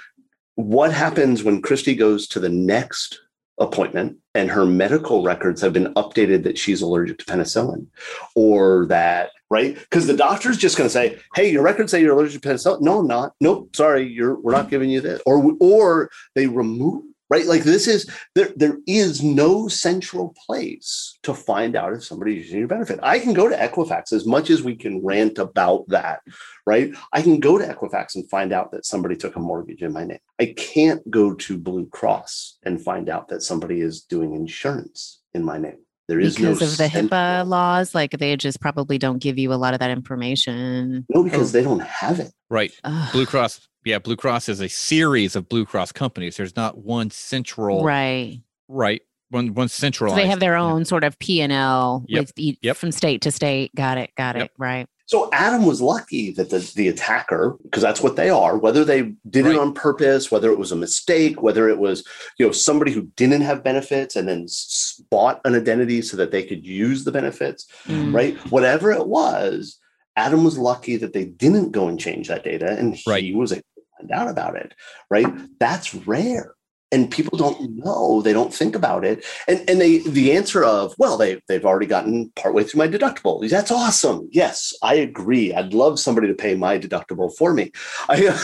[0.56, 3.20] what happens when Christy goes to the next
[3.60, 7.86] appointment and her medical records have been updated that she's allergic to penicillin
[8.34, 12.14] or that right because the doctor's just going to say hey your records say you're
[12.18, 15.52] allergic to penicillin no i'm not nope sorry you're we're not giving you this or
[15.60, 21.76] or they remove right like this is there there is no central place to find
[21.76, 24.76] out if somebody's using your benefit i can go to equifax as much as we
[24.76, 26.22] can rant about that
[26.66, 29.94] right i can go to equifax and find out that somebody took a mortgage in
[29.94, 34.34] my name i can't go to blue cross and find out that somebody is doing
[34.34, 35.78] insurance in my name
[36.08, 37.94] there is because no of the central- HIPAA laws.
[37.94, 41.06] Like they just probably don't give you a lot of that information.
[41.08, 41.60] no because oh.
[41.60, 42.72] they don't have it Right.
[42.84, 43.12] Ugh.
[43.12, 43.68] Blue Cross.
[43.90, 44.00] Yeah.
[44.00, 46.38] Blue Cross is a series of Blue Cross companies.
[46.38, 48.40] There's not one central, right.
[48.68, 49.02] right.
[49.32, 50.62] One, one So they have their yeah.
[50.64, 52.78] own sort of P and L with each, Yep.
[52.78, 53.74] from state to state.
[53.76, 54.10] Got it.
[54.18, 54.46] Got Yep.
[54.46, 54.52] it.
[54.58, 54.88] Right.
[55.06, 59.14] So Adam was lucky that the, the attacker, because that's what they are, whether they
[59.30, 59.56] did Right.
[59.56, 62.04] it on purpose, whether it was a mistake, whether it was,
[62.40, 66.32] you know, somebody who didn't have benefits and then s- bought an identity so that
[66.32, 68.14] they could use the benefits, Mm.
[68.14, 68.36] right?
[68.52, 69.78] Whatever it was,
[70.16, 73.36] Adam was lucky that they didn't go and change that data and he Right.
[73.36, 74.74] was able to find out about it,
[75.10, 75.28] right?
[75.60, 76.54] That's rare.
[76.92, 79.24] And people don't know, they don't think about it.
[79.48, 83.48] And and they the answer of, well, they they've already gotten partway through my deductible.
[83.48, 84.28] That's awesome.
[84.32, 85.54] Yes, I agree.
[85.54, 87.72] I'd love somebody to pay my deductible for me.
[88.10, 88.36] I,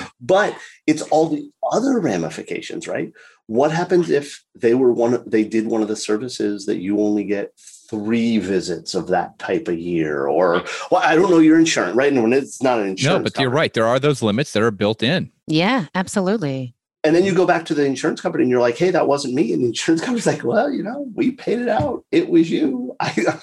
[0.20, 0.56] but
[0.88, 3.12] it's all the other ramifications, right?
[3.46, 7.22] What happens if they were one they did one of the services that you only
[7.22, 7.52] get
[7.88, 12.12] three visits of that type a year or well i don't know your insurance right
[12.12, 13.72] and when it's not an insurance No, but you're right.
[13.72, 15.30] There are those limits that are built in.
[15.46, 15.86] Yeah.
[15.94, 16.74] Absolutely.
[17.04, 19.32] and then you go back to the insurance company and you're like hey that wasn't
[19.34, 22.50] me and the insurance company's like well you know we paid it out it was
[22.50, 23.40] you I,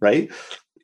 [0.00, 0.30] right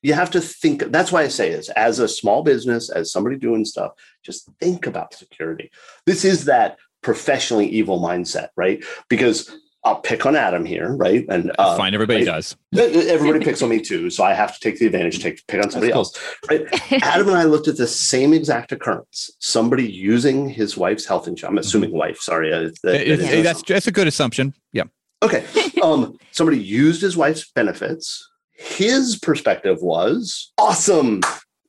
[0.02, 3.36] you have to think that's why i say this as a small business as somebody
[3.36, 3.92] doing stuff
[4.22, 5.70] just think about security
[6.06, 9.50] this is that professionally evil mindset right because
[9.84, 11.94] i'll pick on adam here right and uh, fine.
[11.94, 12.34] Everybody right.
[12.34, 12.56] does.
[12.76, 15.70] everybody picks on me too so i have to take the advantage take pick on
[15.70, 16.18] somebody else
[16.50, 16.62] right
[17.02, 19.30] Adam and I looked at the same exact occurrence.
[19.40, 21.50] Somebody using his wife's health insurance.
[21.52, 22.18] I'm assuming wife.
[22.18, 24.54] Sorry, uh, that- It- it- that is- that's that's a good assumption.
[24.72, 24.84] Yeah.
[25.22, 25.44] okay.
[25.82, 28.26] Um, somebody used his wife's benefits.
[28.52, 31.20] His perspective was awesome.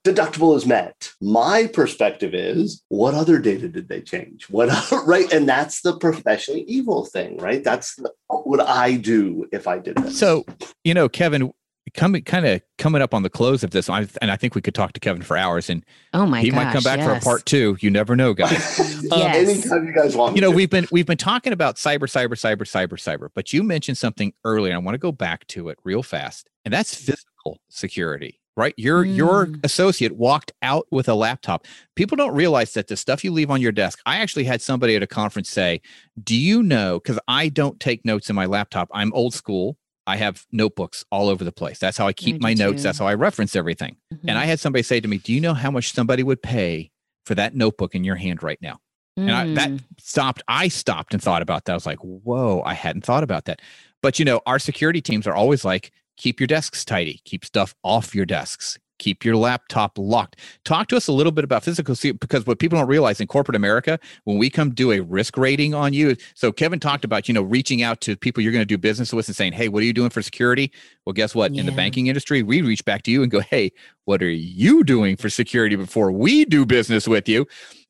[0.06, 1.12] Deductible is met.
[1.20, 4.46] My perspective is what other data did they change?
[4.52, 4.70] What
[5.08, 5.32] right?
[5.34, 7.64] And that's the professionally evil thing, right?
[7.64, 10.20] That's the, what would I do if I did this?
[10.20, 10.46] So,
[10.84, 11.52] you know, Kevin,
[11.96, 14.76] coming kind of coming up on the close of this, and I think we could
[14.76, 15.84] talk to Kevin for hours, and
[16.14, 16.56] Oh my he gosh.
[16.56, 17.76] might come back for a part two.
[17.80, 18.80] You never know, guys.
[19.06, 19.48] Um, yes.
[19.48, 20.34] Anytime you guys want.
[20.34, 20.56] me you know, to.
[20.56, 24.34] we've been we've been talking about cyber, cyber, cyber, cyber, cyber, but you mentioned something
[24.44, 24.74] earlier.
[24.74, 28.40] And I want to go back to it real fast, and that's physical security.
[28.58, 29.66] Right, your your Mm.
[29.66, 31.66] associate walked out with a laptop.
[31.96, 34.00] People don't realize that the stuff you leave on your desk.
[34.06, 35.82] I actually had somebody at a conference say,
[36.24, 38.88] "Do you know?" Because I don't take notes in my laptop.
[38.94, 39.78] I'm old school.
[40.08, 41.80] I have notebooks all over the place.
[41.80, 42.82] That's how I keep do my notes.
[42.82, 42.84] too.
[42.84, 43.98] That's how I reference everything.
[44.14, 44.20] Mhm.
[44.30, 46.92] And I had somebody say to me, "Do you know how much somebody would pay
[47.26, 48.80] for that notebook in your hand right now?"
[49.18, 49.80] And I, that Mm.
[50.00, 50.44] stopped.
[50.48, 51.74] I stopped and thought about that.
[51.74, 53.62] I was like, "Whoa, I hadn't thought about that."
[54.02, 57.22] But you know, our security teams are always like, "Keep your desks tidy.
[57.26, 58.78] Keep stuff off your desks.
[58.98, 62.60] Keep your laptop locked." Talk to us a little bit about physical security because what
[62.60, 66.16] people don't realize in corporate America, when we come do a risk rating on you,
[66.34, 69.12] so Kevin talked about you know reaching out to people you're going to do business
[69.12, 70.72] with and saying, "Hey, what are you doing for security?"
[71.06, 71.54] Well, guess what?
[71.54, 73.72] In the banking industry, we reach back to you and go, "Hey,
[74.06, 77.48] what are you doing for security before we do business with you?"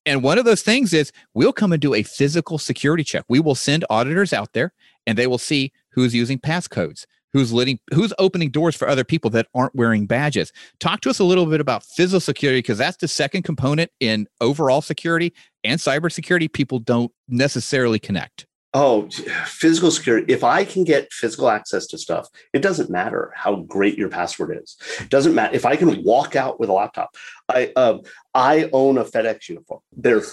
[0.08, 3.26] And one of those things is we'll come and do a physical security check.
[3.28, 4.72] We will send auditors out there
[5.08, 7.06] and they will see who's using passcodes,
[7.36, 10.54] who's letting who's opening doors for other people that aren't wearing badges.
[10.80, 14.26] Talk to us a little bit about physical security because that's the second component in
[14.40, 18.46] overall security and cybersecurity people don't necessarily connect.
[18.74, 19.10] Oh,
[19.48, 20.32] physical security.
[20.32, 24.58] If I can get physical access to stuff, it doesn't matter how great your password
[24.64, 24.78] is.
[25.02, 27.10] It doesn't matter if I can walk out with a laptop.
[27.50, 27.98] I uh,
[28.34, 29.82] I own a FedEx uniform.
[29.92, 30.24] They're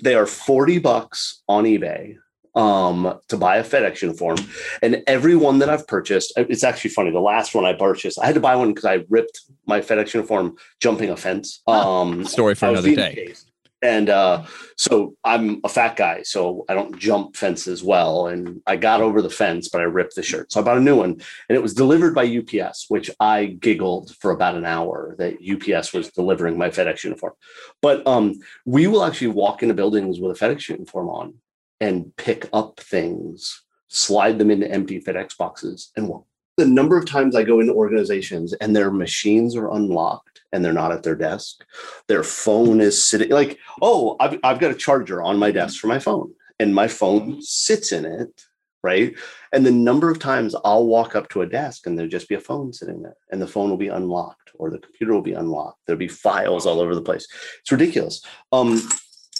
[0.00, 2.16] they are 40 bucks on eBay
[2.54, 4.38] um, to buy a FedEx uniform.
[4.82, 7.10] And every one that I've purchased, it's actually funny.
[7.10, 10.14] The last one I purchased, I had to buy one because I ripped my FedEx
[10.14, 11.62] uniform jumping a fence.
[11.66, 13.34] Um, Story for another day.
[13.80, 14.44] And uh,
[14.76, 18.26] so I'm a fat guy, so I don't jump fences well.
[18.26, 20.50] And I got over the fence, but I ripped the shirt.
[20.50, 21.10] So I bought a new one,
[21.48, 25.92] and it was delivered by UPS, which I giggled for about an hour that UPS
[25.92, 27.34] was delivering my FedEx uniform.
[27.80, 28.34] But um,
[28.64, 31.34] we will actually walk into buildings with a FedEx uniform on
[31.80, 36.24] and pick up things, slide them into empty FedEx boxes, and walk.
[36.56, 40.72] The number of times I go into organizations and their machines are unlocked and they're
[40.72, 41.64] not at their desk.
[42.08, 45.86] Their phone is sitting like, oh, I've, I've got a charger on my desk for
[45.86, 48.42] my phone, and my phone sits in it,
[48.82, 49.14] right?
[49.52, 52.34] And the number of times I'll walk up to a desk and there'll just be
[52.34, 55.34] a phone sitting there, and the phone will be unlocked or the computer will be
[55.34, 55.78] unlocked.
[55.86, 57.28] There'll be files all over the place.
[57.60, 58.24] It's ridiculous.
[58.50, 58.82] Um,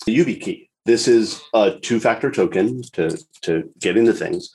[0.06, 0.67] the YubiKey.
[0.88, 4.50] This is a two-factor token to to get into things.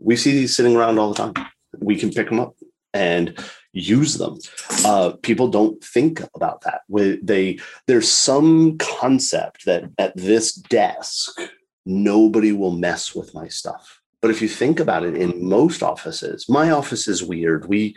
[0.00, 1.46] We see these sitting around all the time.
[1.78, 2.56] We can pick them up
[2.92, 3.38] and
[3.72, 4.38] use them.
[4.84, 6.80] Uh, people don't think about that.
[7.22, 11.38] They there's some concept that at this desk
[11.86, 14.00] nobody will mess with my stuff.
[14.20, 17.68] But if you think about it, in most offices, my office is weird.
[17.68, 17.96] We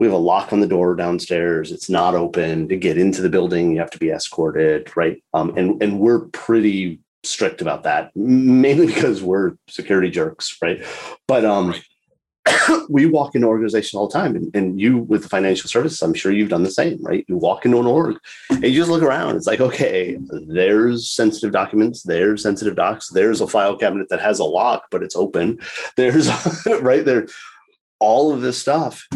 [0.00, 1.70] we have a lock on the door downstairs.
[1.70, 3.70] It's not open to get into the building.
[3.70, 5.22] You have to be escorted, right?
[5.34, 10.84] Um, and and we're pretty strict about that, mainly because we're security jerks, right?
[11.26, 11.82] But um, right.
[12.88, 16.12] we walk into organizations all the time and, and, you with the financial services i'm
[16.12, 17.24] sure you've done the same right?
[17.28, 18.16] You walk into an org
[18.50, 19.36] and you just look around.
[19.36, 20.18] It's like okay
[20.48, 25.02] there's sensitive documents there's sensitive docs there's a file cabinet that has a lock but
[25.02, 25.60] it's open.
[25.96, 26.28] There's
[26.80, 27.28] right there.
[28.00, 29.06] All of this stuff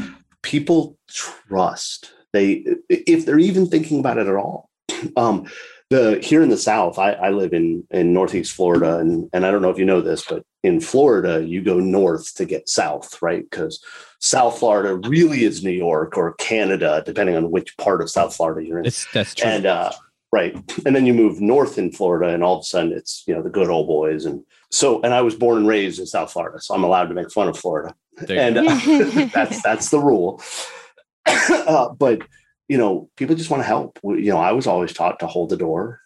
[0.42, 2.12] people trust.
[2.32, 4.70] They if they're even thinking about it at all
[5.16, 5.46] um,
[5.90, 9.50] the here in the south I, I live in in northeast florida and and i
[9.50, 13.22] don't know if you know this but in Florida, you go north to get south,
[13.22, 13.48] right?
[13.48, 13.82] Because
[14.18, 18.66] South Florida really is New York or Canada, depending on which part of South Florida
[18.66, 18.86] you're in.
[18.86, 19.48] It's, that's true.
[19.48, 19.92] And uh,
[20.32, 23.34] right, and then you move north in Florida, and all of a sudden it's you
[23.34, 24.24] know the good old boys.
[24.24, 27.14] And so, and I was born and raised in South Florida, so I'm allowed to
[27.14, 27.94] make fun of Florida,
[28.28, 30.42] and uh, that's that's the rule.
[31.26, 32.22] uh, but
[32.68, 33.98] you know, people just want to help.
[34.02, 36.00] You know, I was always taught to hold the door.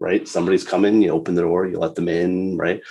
[0.00, 2.56] Right, somebody's coming, you open the door, you let them in.
[2.56, 2.82] Right,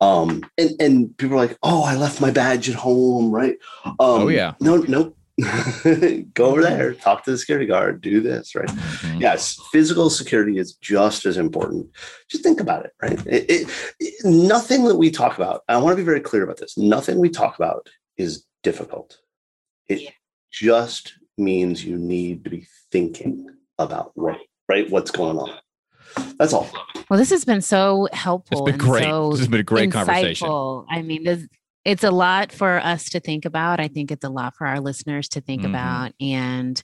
[0.00, 3.56] um, and, and people are like, oh, I left my badge at home, right?
[3.84, 4.54] Um, oh, yeah.
[4.60, 5.14] No, no.
[6.34, 8.68] Go over there, talk to the security guard, do this, right?
[8.68, 9.20] Mm-hmm.
[9.20, 11.88] Yes, physical security is just as important.
[12.28, 13.26] Just think about it, right?
[13.26, 16.58] It, it, it, nothing that we talk about, I want to be very clear about
[16.58, 19.18] this, nothing we talk about is difficult.
[19.88, 20.10] It yeah.
[20.52, 24.88] just means you need to be thinking about what, right?
[24.90, 25.58] What's going on.
[26.38, 26.68] That's all.
[27.08, 28.66] Well, this has been so helpful.
[28.66, 29.04] It's been great.
[29.04, 29.92] So this has been a great insightful.
[29.92, 30.84] conversation.
[30.90, 31.46] I mean, this,
[31.84, 33.80] it's a lot for us to think about.
[33.80, 35.70] I think it's a lot for our listeners to think mm-hmm.
[35.70, 36.12] about.
[36.20, 36.82] And,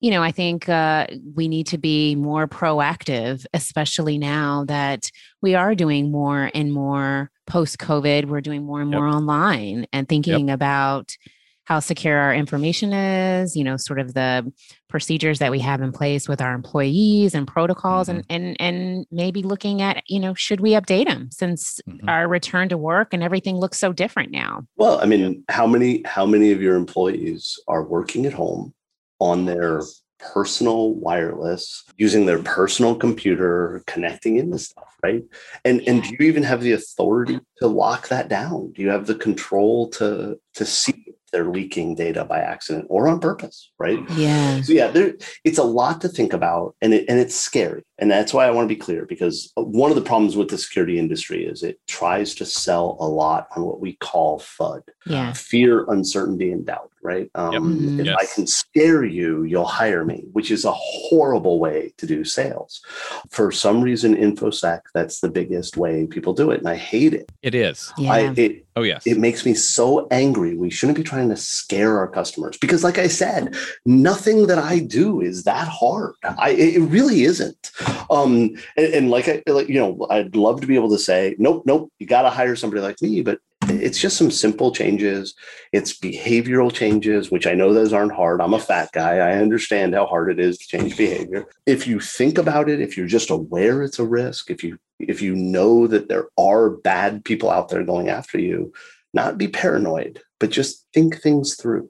[0.00, 5.54] you know, I think uh, we need to be more proactive, especially now that we
[5.54, 8.24] are doing more and more post COVID.
[8.24, 10.54] We're doing more and more online and thinking yep.
[10.54, 11.16] about
[11.64, 14.52] how secure our information is, you know, sort of the
[14.88, 18.20] procedures that we have in place with our employees and protocols mm-hmm.
[18.30, 22.08] and and and maybe looking at, you know, should we update them since mm-hmm.
[22.08, 24.66] our return to work and everything looks so different now.
[24.76, 28.74] Well, I mean, how many how many of your employees are working at home
[29.20, 29.82] on their
[30.18, 35.24] personal wireless using their personal computer connecting into stuff right
[35.64, 39.06] and and do you even have the authority to lock that down do you have
[39.06, 43.98] the control to to see they're leaking data by accident or on purpose, right?
[43.98, 44.20] Mm-hmm.
[44.20, 44.60] Yeah.
[44.60, 45.14] So yeah, there,
[45.44, 48.50] it's a lot to think about, and it, and it's scary, and that's why I
[48.50, 51.62] want to be clear because uh, one of the problems with the security industry is
[51.62, 56.64] it tries to sell a lot on what we call FUD, yeah, fear, uncertainty, and
[56.64, 57.30] doubt, right?
[57.34, 58.00] Um, yep.
[58.00, 58.16] If yes.
[58.20, 62.82] I can scare you, you'll hire me, which is a horrible way to do sales.
[63.30, 67.32] For some reason, infosec that's the biggest way people do it, and I hate it.
[67.42, 67.92] It is.
[67.96, 68.12] Yeah.
[68.12, 69.06] I, it, oh yes.
[69.06, 70.56] It makes me so angry.
[70.56, 73.54] We shouldn't be trying trying to scare our customers because like i said
[73.86, 77.70] nothing that i do is that hard i it really isn't
[78.10, 81.36] um and, and like i like you know i'd love to be able to say
[81.38, 83.38] nope nope you got to hire somebody like me but
[83.68, 85.34] it's just some simple changes.
[85.72, 88.40] It's behavioral changes, which I know those aren't hard.
[88.40, 89.16] I'm a fat guy.
[89.16, 91.46] I understand how hard it is to change behavior.
[91.66, 95.20] If you think about it, if you're just aware it's a risk, if you if
[95.20, 98.72] you know that there are bad people out there going after you,
[99.14, 101.88] not be paranoid, but just think things through.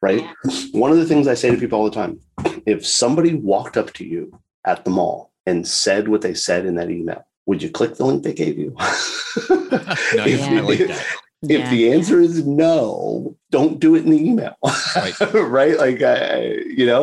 [0.00, 0.24] Right.
[0.72, 2.20] One of the things I say to people all the time,
[2.66, 6.74] if somebody walked up to you at the mall and said what they said in
[6.76, 8.76] that email, would you click the link they gave you?
[8.78, 10.60] no, if, yeah.
[10.60, 14.54] like if, if the answer is no, don't do it in the email.
[14.94, 15.18] Right.
[15.34, 15.78] right?
[15.78, 17.02] Like, I, you know,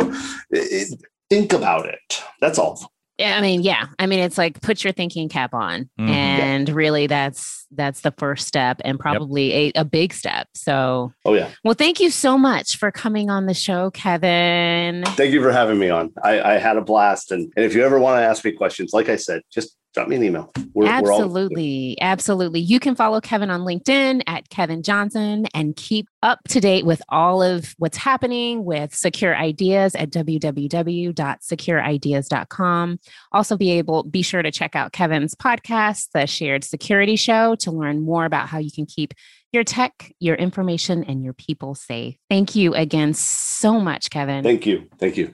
[0.51, 2.21] it, think about it.
[2.41, 2.91] That's all.
[3.17, 3.87] Yeah, I mean, yeah.
[3.97, 5.89] I mean, it's like put your thinking cap on.
[5.99, 6.09] Mm-hmm.
[6.09, 6.75] And yeah.
[6.75, 9.73] really that's that's the first step and probably yep.
[9.75, 10.47] a, a big step.
[10.53, 11.49] So Oh yeah.
[11.63, 15.05] Well, thank you so much for coming on the show, Kevin.
[15.05, 16.13] Thank you for having me on.
[16.23, 17.31] I, I had a blast.
[17.31, 20.07] And, and if you ever want to ask me questions, like I said, just drop
[20.07, 20.51] me an email.
[20.73, 21.95] We're, absolutely.
[21.99, 22.59] We're all- absolutely.
[22.59, 27.01] You can follow Kevin on LinkedIn at Kevin Johnson and keep up to date with
[27.09, 32.99] all of what's happening with Secure Ideas at www.secureideas.com.
[33.31, 37.71] Also be able be sure to check out Kevin's podcast, The Shared Security Show, to
[37.71, 39.13] learn more about how you can keep
[39.51, 42.17] your tech, your information, and your people safe.
[42.29, 44.43] Thank you again so much, Kevin.
[44.43, 44.89] Thank you.
[44.99, 45.33] Thank you.